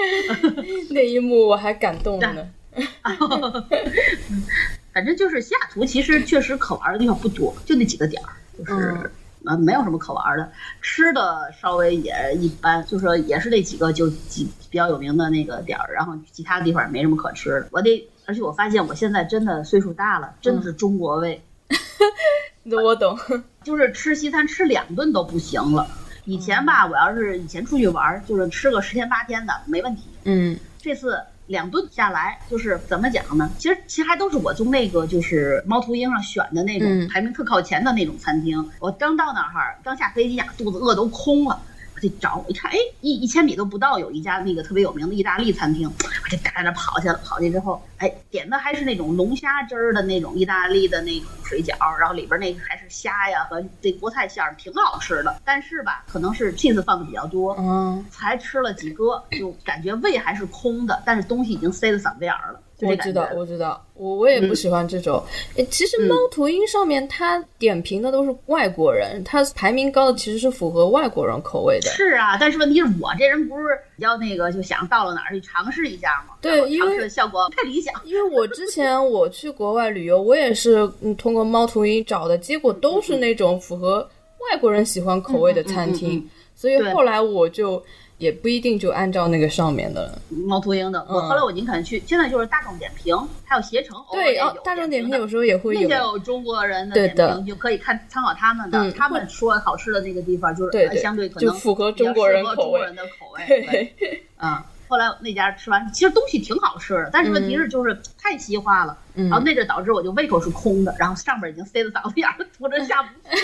[0.89, 2.49] 那一幕我还感动了呢。
[4.93, 9.11] 反正就是西雅图，其实确实可玩的地方不多，就那几个点儿，就是
[9.45, 10.51] 呃，没有什么可玩的，
[10.81, 17.67] 吃的稍微也一般，就说也是那几个就几比较有名的那个点儿，然后其他地方也没什么可吃的。
[17.71, 21.41] 我得，而且我发现我现在真的岁数大了，真的是中国胃。
[22.63, 23.17] 那我懂，
[23.63, 25.87] 就是吃西餐吃两顿都不行了。
[26.25, 30.03] 以前吧，我要是以前出去玩，就是吃个十天八天的没问题。
[30.25, 33.51] 嗯，这次两顿下来，就是怎么讲呢？
[33.57, 38.69] 其实其实还都是我从那个就是猫头鹰上选的那种排名特靠前的那种餐厅。
[38.79, 41.59] 我刚到那儿，刚下飞机呀，肚子饿都空了。
[42.01, 45.85] 我就找，一看，哎，一一千米都不到，有一家那个特别有名的意大利餐厅，
[46.23, 47.19] 我就赶着跑去了。
[47.25, 55.41] 跑去之后，哎，点的还是那种龙虾汁儿的那种意大利的那种水饺，然后里边那个还是虾呀和这菠菜馅儿，挺好吃的。
[55.43, 62.61] 但是吧，可能是 cheese 放的比较多，嗯，才吃了几个，就感觉胃还是空的，但是东西已经塞到嗓子眼儿了。
[62.81, 65.21] 我知道，我知道，我我也不喜欢这种。
[65.55, 71.89] 诶，其实猫头鹰上面它点评的都是外国人，它排名高的其实是符合外国人口味的。
[71.89, 76.35] 是啊，但是问题是我这人不是比较那个，就想到了哪儿去尝试一下嘛。
[76.41, 77.93] 对，因为效果不太理想。
[78.05, 84.09] 因为我之前我去国外旅游，我也是通过猫头鹰找的，结果都是那种符合
[84.51, 86.25] 外国人喜欢口味的餐厅，
[86.55, 87.83] 所以后来我就。
[88.19, 90.21] 也不一定就按照那个上面的。
[90.29, 102.81] 猫头鹰的，我后来我宁肯去，现在就是大众点评，还有携程，对，大众点评有时候也会有，那些有中国人的点评就可以看参考他们的，他们说好吃的那个地方就是相对可能符合中国人口味。
[102.81, 103.95] 的口味，
[104.37, 104.57] 嗯。
[104.89, 113.37] 后来那家吃完，其实东西挺好吃的，但是问题是就是太西化了，然后那阵导致我就胃口是空的，然后上边已经塞到嗓子眼儿，吐着下不去，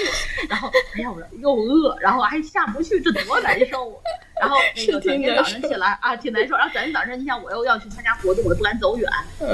[0.49, 4.01] 然后哎呀我说又饿，然后还下不去，这多难受啊！
[4.41, 9.07] 然后那个转天早上起来啊挺难受，然后转天早上你想我又要去参加活动，我又不敢走远，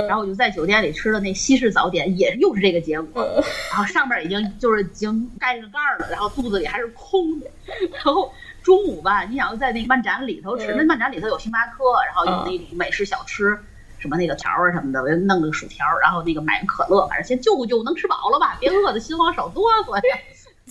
[0.07, 3.21] 然后我就在酒店里吃了那西式早点，也又是这个结果，
[3.69, 7.47] 然后上边已经就是已经盖上盖了，然后肚子里还是空的，
[7.91, 8.31] 然后。
[8.63, 13.57] 中午吧，你想要在那个漫展里头吃，那漫展里头有星巴克，然后有那种美式小吃，
[13.97, 18.57] 什么那个条儿什么的，我就弄个薯条，然后那个买个可乐，反正先救救救，能吃饱了吧？
[18.59, 20.17] 别饿的心慌手哆嗦呀。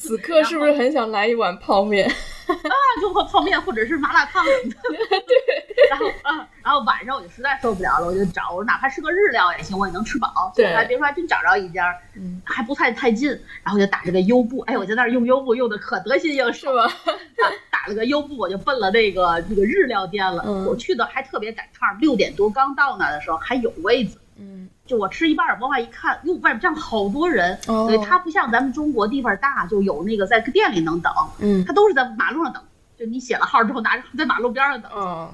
[0.00, 2.08] 此刻是不是很想来一碗泡面？
[2.50, 4.76] 啊，就泡泡面或者是麻辣烫什么的。
[5.28, 5.88] 对。
[5.88, 10.52] 然后啊，然后晚上我就实在受不了了，我就找，我哪怕是个日料也行，我也能吃饱。
[10.56, 10.74] 对。
[10.74, 11.94] 还别说，还真找着一家，
[12.42, 13.30] 还不太太近。
[13.62, 16.70] 然后就打这个优步，哎，我在那儿用优步用的可得心应手。
[16.70, 16.92] 是吧？
[17.70, 20.42] 打了个优步，我就奔了那个那个日料店了。
[20.64, 24.18] 我去的还特别赶趟，六点多刚到那的时候还有位子。
[24.38, 24.68] 嗯。
[24.90, 32.60] 就我吃一半，往外一看，哟，外面站好多人，所以它不像咱们中国地方大，就有那个在店里能等，嗯，它都是在马路上等，
[32.98, 35.32] 就你写了号之后拿着在马路边上等，嗯，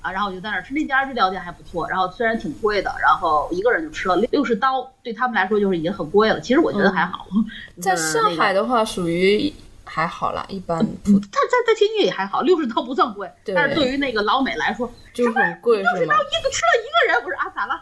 [0.00, 7.28] 啊，然后我就在那儿吃那家日料店还不错，然后虽然挺贵的，然后一个人就吃了六十刀，对他们来说就是已经很贵了，其实我觉得还好。
[7.80, 9.54] 在上海的话，属于
[9.84, 10.84] 还好啦，一般。
[11.04, 17.80] 但在在天津也还好，六十刀不算贵，但是对于那个老美来说就很贵，六十刀一个吃了一个人，我说啊咋了？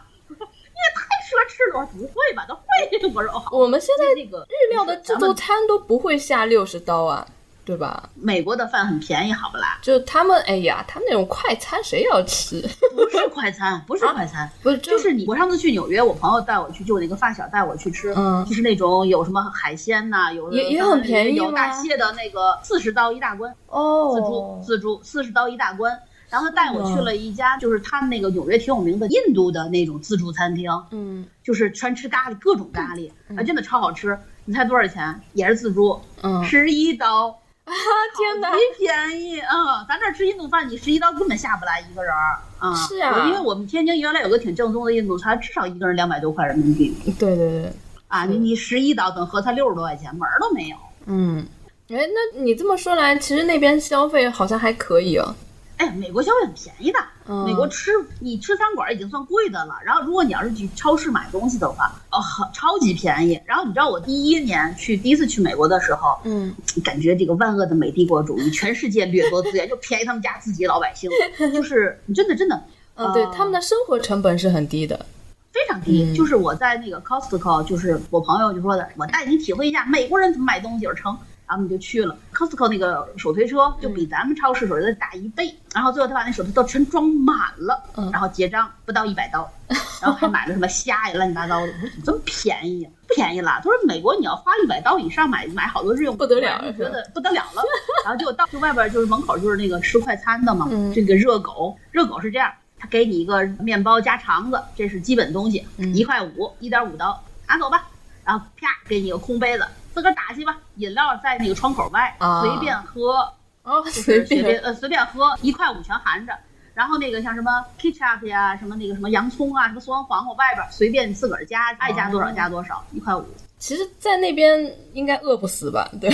[0.75, 2.45] 你也太奢侈了，不会吧？
[2.45, 3.57] 都会，我说好。
[3.57, 7.25] 我们现在那个日料的自助餐都不会下六十刀啊，
[7.63, 8.09] 对吧？
[8.15, 9.79] 美国的饭很便宜，好不啦？
[9.81, 12.61] 就他们，哎呀，他们那种快餐谁要吃？
[12.95, 15.25] 不是快餐，不是快餐，不是，就是你。
[15.27, 25.97] 我上次去纽约，我朋友带我去，就那个发小带我去吃，嗯，就是那种有什么海鲜呐，有也也很便宜，有大蟹的那个四十刀一大关哦，自助自助四十刀一大关。
[26.35, 34.19] 然后他带我去了一家，就是他们那个纽约挺有名的印度的那种自助餐厅，嗯，就是全吃咖喱，各种咖喱，啊，真的超好吃。
[34.43, 35.17] 你猜多少钱？
[35.31, 37.29] 也是自助，嗯，十一刀
[37.63, 37.71] 啊！
[38.17, 39.85] 天哪，极便宜啊！
[39.87, 42.75] 咱这吃印度饭，你十一刀根本下不来一个人儿啊。
[42.75, 46.93] 是啊，因为我们天津原来有个挺正宗的印度餐，至少一个人两百多块人民币。
[47.17, 47.71] 对对对，
[48.09, 50.75] 啊，你你十一刀等合才六十多块钱，门儿都没有。
[51.05, 51.47] 嗯，
[51.87, 55.33] 哎，那你这么说来，其实那边消费好像还可以啊。
[55.77, 56.99] 哎，美国消费很便宜的。
[57.43, 62.21] 美国吃你吃餐馆已经算贵的了，然后如果你要是去超市买东西的话，哦，
[62.53, 63.39] 超级便宜。
[63.45, 66.53] 然后你知道我第一年去第一次去美国的时候，嗯，
[66.83, 71.09] 感觉这个万恶的美帝国主义，全世界掠夺资源就便宜他们家自己老百姓，
[71.51, 72.63] 就是真的真的，
[72.95, 75.03] 嗯，对，他们的生活成本是很低的，
[75.51, 76.15] 非常低。
[76.15, 81.17] 就是我在那个 Costco，就是我朋友就说的，我带你体会一下美国人怎么买东西而成。
[81.47, 85.53] 然后你就去了 Costco 那个手推车，就比咱们超市手推车大一倍。
[85.73, 89.49] 然后最后他把那手推车全装满了，然后结账不到一百刀，
[90.01, 91.67] 然后还买了什么虾呀乱七八糟的。
[91.67, 92.89] 我说怎么这么便宜呀？
[93.09, 93.51] 便宜了。
[93.57, 97.61] 他说美国你要花一百刀以上买买好多日用不得了，觉得不得了了。
[98.03, 107.87] 然后结果到就外边就是门口就是那个吃快餐的嘛，这个热狗，热狗是这样，他给你一个面包加肠子，这是基本东西，一块五，一点五刀，拿走吧。
[108.23, 109.65] 然后啪给你个空杯子。
[109.95, 113.31] 自个儿打去吧，饮料在那个窗口外随便喝，
[113.63, 116.37] 哦，随便呃随便喝，一块五全含着。
[116.73, 123.25] 然后那个像什么 ketchup 呀，什么那个什么洋葱啊，什么酸黄瓜外边随便自个儿加，爱加多少加多少，一块五。
[123.57, 125.89] 其实，在那边应该饿不死吧？
[126.01, 126.09] 对，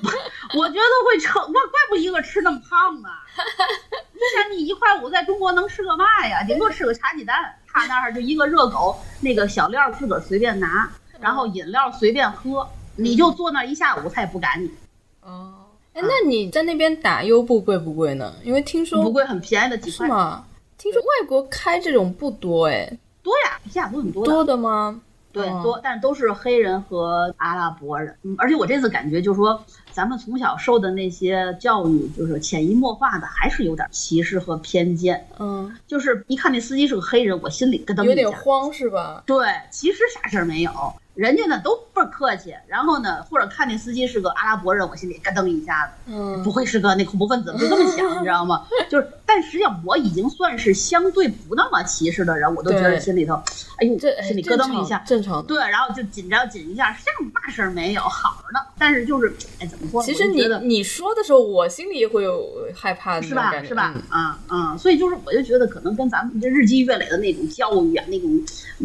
[0.56, 3.20] 我觉得会撑，怪怪不一个吃那么胖啊。
[4.14, 6.42] 你想，你一块五在中国能吃个嘛呀？
[6.44, 7.54] 顶多吃个茶鸡蛋。
[7.70, 12.66] 他那儿就一个热狗，那个小料自个儿随便拿，然后饮料随便喝，
[12.98, 14.70] 你就坐那一下午，他也不赶你。
[15.22, 15.54] 哦。
[15.94, 18.34] 哎，那你在那边打优步贵不贵呢？
[18.44, 20.06] 因为听说不贵，很便宜的几块。
[20.06, 20.44] 是吗？
[20.76, 22.98] 听说外国开这种不多哎。
[23.22, 24.24] 多呀，比西雅图很多。
[24.24, 25.00] 多的吗？
[25.30, 28.16] 对，多，但都是黑人和阿拉伯人。
[28.22, 35.26] 嗯，而且我这次感觉就是说，咱们从小受的那些教育，就是潜移默化的，还是有点歧视和偏见。
[35.38, 38.10] 嗯，就是一看那司机是个黑人，我心里咯噔一下。
[38.10, 39.22] 有点慌是吧？
[39.26, 40.72] 对，其实啥事儿没有。
[41.18, 48.64] 人家呢都倍儿客气，然后呢，或者看那司机是个阿拉伯人，我心里咯噔一下子，嗯，不会是个那恐怖分子，就这么想， 你知道吗？
[48.88, 53.34] 就是，但实际上我已经算是相对不那么歧视的人，我都觉得心里头，
[53.78, 58.64] 哎呦，心里咯噔一下，正常，对，然后就紧张紧一下，像嘛事儿没有，好着呢。
[58.78, 60.00] 但是就是，哎，怎么说？
[60.04, 63.52] 其实你你说的时候，我心里会有害怕的，是吧？
[63.64, 63.92] 是吧？
[64.08, 68.30] 啊啊，所以就是，我就觉得可能跟咱们这日积月累的那种教育啊，那种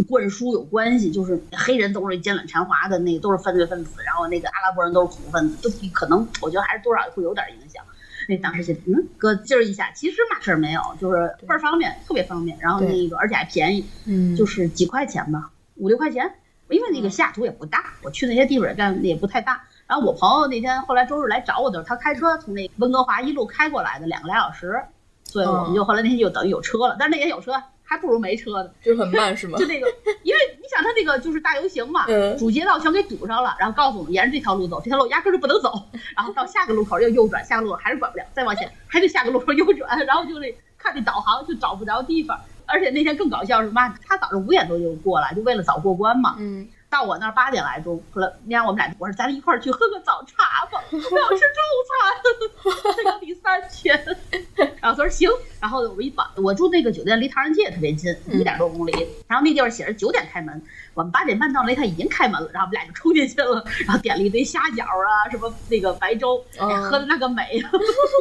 [0.09, 2.97] 灌输有关系，就是黑人都是奸懒馋滑的。
[2.97, 7.83] 那都是犯罪分子，然后那个阿拉伯人都是恐怖分子，都可能，我觉得还是多少会有点影响。
[8.27, 12.57] 那当时就嗯，哥劲儿一下，其实嘛事儿没有，就是倍儿方便，特别方便。
[12.59, 16.33] 然后那个而且还便宜，嗯，就是几块钱吧，五六块钱。
[16.69, 19.61] 因为那个西雅图也不大，我去那些地方干也不太大。
[19.85, 24.81] 然后我朋友那天后来周日来找我的时候，他开车从那温哥华一路开过来的，两个来小时，
[25.25, 26.95] 所以我们就后来那天就等于有车了。
[26.97, 27.51] 但是那天有车。
[27.83, 29.57] 还不如没车呢，就很慢是吗？
[29.59, 29.87] 就那个，
[30.23, 32.05] 因为你想他那个就是大游行嘛，
[32.37, 35.71] 主街道全给堵上了，然后告诉我们沿着这条路走，这条路压根就不能走，
[36.15, 46.35] 然后到下个路口又右转，下个路口还是管不了，再往前还得下个路口右转，然后就那看那导航就找不着地方，而且那天更搞笑是嘛，他早上五点多就过来，就为了早过关嘛。
[46.39, 46.67] 嗯。
[46.93, 53.99] 到我那儿八点来钟，后来那天我们俩我说咱一块儿去喝个早茶吧，我要吃中餐， 这个第三天。
[54.79, 55.27] 然后他说行，
[55.59, 58.91] 然后我一把我住那个酒店离唐人街也特别近，一点多公里。
[59.27, 60.61] 然后那地方写着九点开门，
[60.93, 67.59] 我们八点半到那他已经开门了，然后我们俩就冲进去了，然后点了一堆虾饺啊，什么那个白粥，喝的那个美。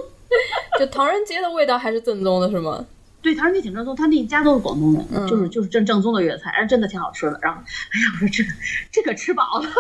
[0.81, 2.83] 就唐人街的味道还是正宗的，是吗？
[3.23, 7.39] 对，唐人街挺正宗，他那家都是广东人，就是就是正正宗的粤菜，然后真的挺好吃的。
[7.41, 8.51] 然后，哎呀，我说这个
[8.91, 9.69] 这可吃饱了。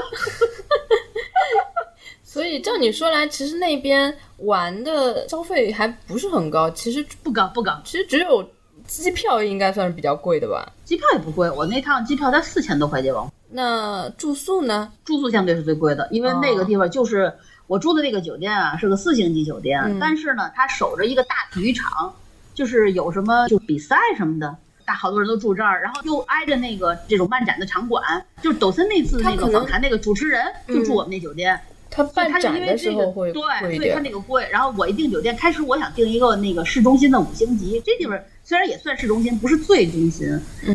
[2.22, 8.48] 所以照你说来，其实那边玩的消费还不是很高，其实不高不高，其实只有
[8.86, 10.72] 机票应该算是比较贵的吧。
[10.84, 13.30] 机票也不贵，我那趟机票才四千多块钱吧。
[13.50, 14.90] 那住宿呢？
[15.04, 17.32] 住宿相对是最贵的，因为那个地方就是
[17.66, 22.14] 我住的那个酒店啊，是个四星级酒店，但是呢，它守着一个大体育场。
[22.54, 28.02] 就是有什么就比赛什么的，大好多人都住这儿，然后又挨着那个这种漫展的场馆。
[28.42, 31.58] 就是抖森那次那个访谈那个主持人就住我们那酒店，
[31.90, 33.42] 他办展的时候会对，
[33.76, 34.46] 所以他那个贵。
[34.50, 40.28] 然后我一订酒店，开始我想订一个那个市中心的五星级，这地方虽然也算市中心，不是最中心。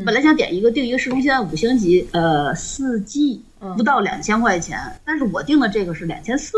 [0.06, 3.44] 本来想点一个订一个市中心的五星级，呃，四季
[3.76, 6.58] 不到两千块钱，但是我订的这个是两千四，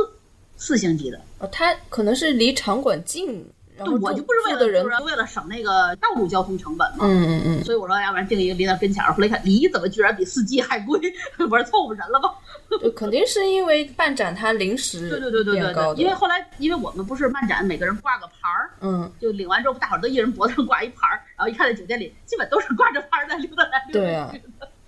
[0.56, 1.20] 四星级的。
[1.40, 3.44] 哦，它可能是离场馆近。
[3.86, 7.00] 对，我就不是为了人，为了省那个道路交通成本嘛。
[7.02, 7.64] 嗯嗯嗯。
[7.64, 9.14] 所以我说，要不然订一个离那跟前儿。
[9.14, 11.00] 后来看，离怎么居然比四季还贵？
[11.40, 12.30] 我说凑合人了吧？
[12.96, 15.96] 肯定是因为办展它临时对对对对对对。
[15.96, 23.94] 因为后来，因为我们不是漫展，每个人挂个牌儿，嗯，就领完之后，大伙儿都一人脖子上挂一牌儿，然后一看在酒店里，基本都是挂着牌儿在溜达来溜达去。
[23.94, 24.34] 对啊，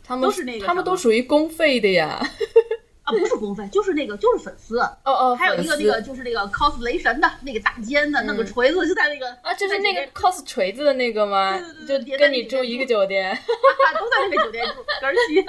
[0.04, 2.22] 他们都是那个，他们都属于公费的呀。
[3.04, 4.80] 啊，不是公费，就是那个，就是粉丝。
[4.80, 11.58] 哦哦，还有一个那个，就是那个 cos 雷神的那个大尖的，弄个锤子就在那个啊，就是那个 cos 锤子的那个吗？
[11.88, 13.36] 对对对，就跟你住一个酒店，
[14.00, 15.48] 都在那个酒店住，可儿急了。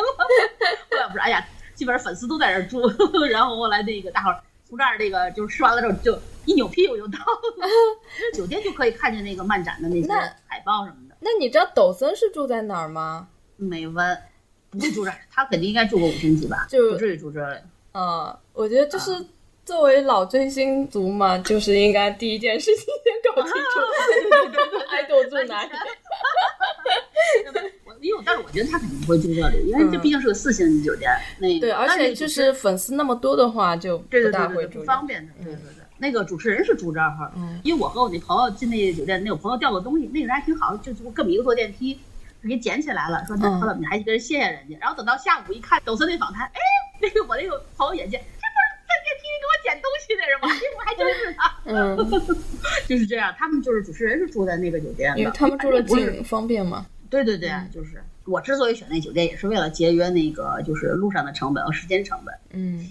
[0.90, 2.80] 后来不是，哎呀，基本上粉丝都在这儿住。
[3.26, 7.68] 然后后来那个大伙儿从这儿那个就是吃完了之后，就一扭屁股就到了。
[8.32, 10.08] 酒店就可以看见那个漫展的那些
[10.46, 11.16] 海报什么的。
[11.20, 13.28] 那你知道抖森是住在哪儿吗？
[13.56, 14.18] 没问。
[14.72, 16.66] 不会住这儿，他肯定应该住过五星级吧？
[16.68, 17.62] 就不至于住这儿。
[17.92, 19.12] 嗯，我觉得就是
[19.66, 23.56] 作为老追星族嘛，就是应该第一件事情先搞清楚
[24.88, 25.70] 爱豆住哪里。
[27.84, 31.10] 我因为，但是我觉得他肯定不会住这里，因为这毕竟是个四星级酒店。
[31.38, 34.82] 那对，而且就是粉丝那么多的话，就不大会住。
[34.84, 35.82] 方便的，对对对。
[35.98, 37.30] 那个主持人是住这儿哈，
[37.62, 41.98] 因为我和我那朋友进那酒店，那我朋友掉个东西，那个人还挺好，就跟我们一个坐电梯。
[42.48, 44.76] 给捡起来了，说那好了，你还跟人谢谢人家。
[44.80, 46.60] 然后等到下午一看，抖森那访谈，哎，
[47.00, 51.54] 那个我那个朋友眼见，这不是在电梯里给我捡东西那是王一博， 还真是他。
[51.64, 52.36] 嗯，
[52.88, 53.34] 就是这样。
[53.38, 56.86] 他们就是主持人是住在那个酒店的，因为他们住的近，方便嘛。
[57.08, 62.34] 对对对，就是我之所以选那酒店，也是为了节约那个就是路上的成本和时间成本。
[62.52, 62.90] 嗯，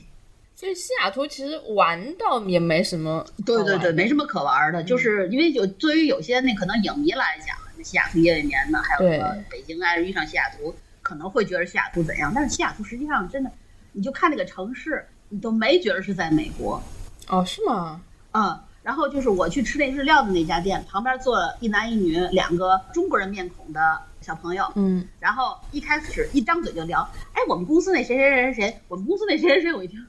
[0.56, 3.26] 所以西雅图其实玩倒也没什么。
[3.46, 12.32] 对对对，没什么可玩的，就是因为有对于有些那可能影迷来讲，那西雅图夜未眠呢，还有什么北京爱遇上西雅图，可能会觉得西雅图怎样？
[12.34, 13.52] 但是西雅图实际上真的，
[13.92, 15.06] 你就看那个城市。
[15.34, 16.84] 你都没觉得是在美国，
[17.30, 18.02] 哦，是吗？
[18.34, 23.80] 嗯，然后就是我去吃那日料的那家店，旁边坐了一男一女两个中国人面孔的
[24.20, 30.06] 小朋友，嗯，然后一开始一张嘴就聊，哎，我们公司那谁谁谁谁谁，我们公司那谁谁谁，我一听，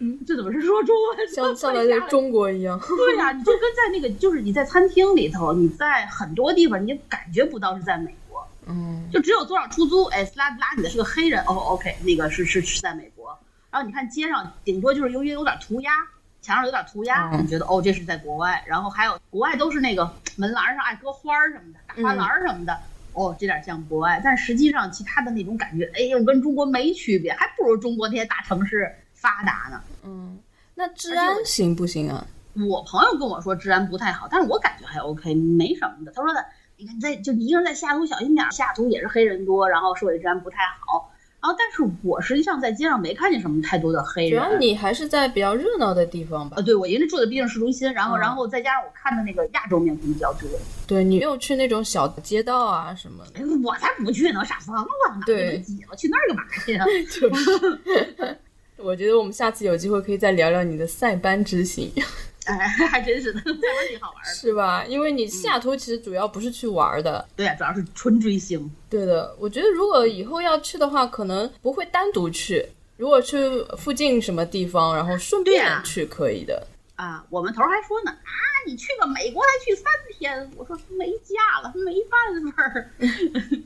[0.00, 1.28] 嗯嗯，这怎么是说中文？
[1.28, 2.80] 像 像在中国一样。
[2.96, 13.38] 对呀，你就跟在那个，就是你在餐厅里头，你在很多地方你感觉不到是在美国，嗯，就只有坐上出租，哎，拉拉你的是个黑人，哦，OK，那个是是是在美国。
[13.70, 15.92] 然后你看街上，顶多就是由于有点涂鸦，
[16.40, 18.64] 墙上有点涂鸦，你觉得哦，这是在国外。
[18.66, 22.76] 然后还有国外都是那个门栏上爱搁花儿什么的，大花篮什么的，
[23.12, 24.20] 哦，这点像国外。
[24.24, 29.80] 但实际上其他的那种感觉，哎呦，跟中国没区别，还不如中国那些大城市发达呢。
[30.04, 30.38] 嗯，
[30.74, 32.26] 那治安行不行啊？
[32.68, 36.12] 我朋友跟我说治安不太好，但是我感觉还 OK，没什么的。
[36.12, 36.44] 他说的，
[36.76, 41.12] 你看在就你一个人在西雅图小心点，西雅图也是黑人多，然后社会治安不太好。
[41.42, 44.42] 然后，但是我实际上在街上没看见什么太多的黑人。
[44.42, 46.56] 主要你还是在比较热闹的地方吧？
[46.58, 50.46] 呃，对，我因为住的毕竟市中心，然后，然后再加上我看的那个亚洲面孔比较多。
[50.86, 53.24] 对你没有去那种小街道啊什么？
[53.32, 54.86] 的，我才不去呢，傻疯了！
[55.24, 56.84] 对，我去那儿干嘛去啊？
[57.08, 58.38] 就是，
[58.82, 61.92] 我觉得我们下次有机会可以再聊聊你的塞班之行。
[62.46, 62.56] 哎，
[62.90, 63.54] 还真是的，塞班
[63.88, 64.84] 挺好玩的，是吧？
[64.88, 68.68] 因为你西雅图其实主要不是去玩的，对呀，主要是纯追星。
[68.88, 72.66] 对的，我觉得如果以后要去的话，可能不会单独去，
[72.96, 73.36] 如果去
[73.76, 76.66] 附近什么地方，然后顺便去可以的。
[76.96, 78.32] 啊，我们头还说呢，啊，
[78.66, 79.84] 你去个美国才去三
[80.18, 82.84] 天，我说没假了，没办法。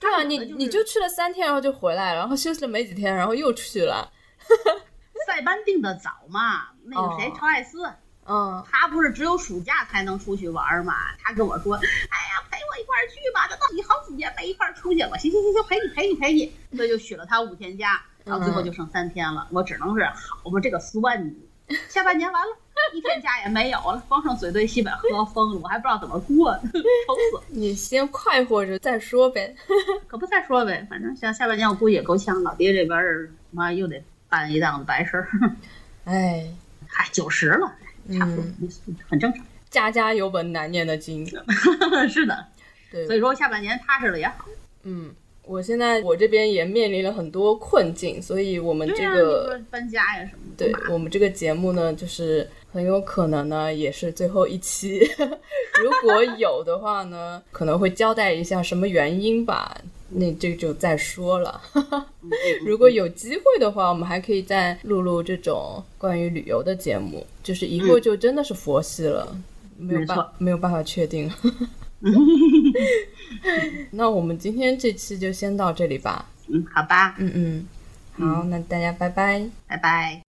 [0.00, 4.10] 对啊，你你就去了三天，然后就回来，然后休息了没几天，然后又去了。
[5.26, 7.78] 塞班定的早嘛，那个谁，乔艾斯。
[8.26, 10.94] 嗯，他不是只有暑假才能出去玩嘛？
[11.22, 19.48] 他跟我说：“哎呀，陪我一块儿去吧，这到底好几年没一块儿出去了。”行行行行，陪你陪你陪你，所以就许了他五天假，然后最后就剩三天了。
[19.50, 21.34] 我只能是好吧，这个算你。
[21.88, 22.52] 下半年完了，
[22.94, 27.44] 一天假也没有了，光剩嘴对西北喝疯了，我还不知道怎么过呢， 愁死。
[27.48, 29.56] 你先快活着再说呗，
[30.06, 35.28] 可不再说呗，反正像下半年我估计也够呛，老爹这边儿妈又得办一档子白事儿。
[36.04, 36.46] 哎，
[36.88, 37.70] 嗨，九十了。
[38.18, 38.44] 差不多，
[39.08, 39.44] 很正常。
[39.68, 41.24] 家家有本难念的经，
[42.08, 42.46] 是的，
[42.90, 43.06] 对。
[43.06, 44.46] 所以说下半年踏实了也好。
[44.82, 45.14] 嗯，
[45.44, 50.66] 我现在我这边也面临了很多困境，所以我们这个搬家呀什么的。
[50.66, 54.98] 对我们这个节目呢，就是很有可能呢也是最后一期，
[55.80, 59.76] 如果有的话呢，可能会交代一下什么原因吧。
[60.10, 61.60] 那这就再说了。
[62.64, 67.26] 如果有机会的话，我们还可以再录录这种关于旅游的节目。
[67.42, 69.36] 就是以后就真的是佛系了，
[69.78, 71.30] 没有办没有办法确定。
[73.92, 76.28] 那我们今天这期就先到这里吧。
[76.48, 77.14] 嗯，好吧。
[77.18, 77.68] 嗯嗯，
[78.18, 80.18] 好，那大家拜拜，拜拜。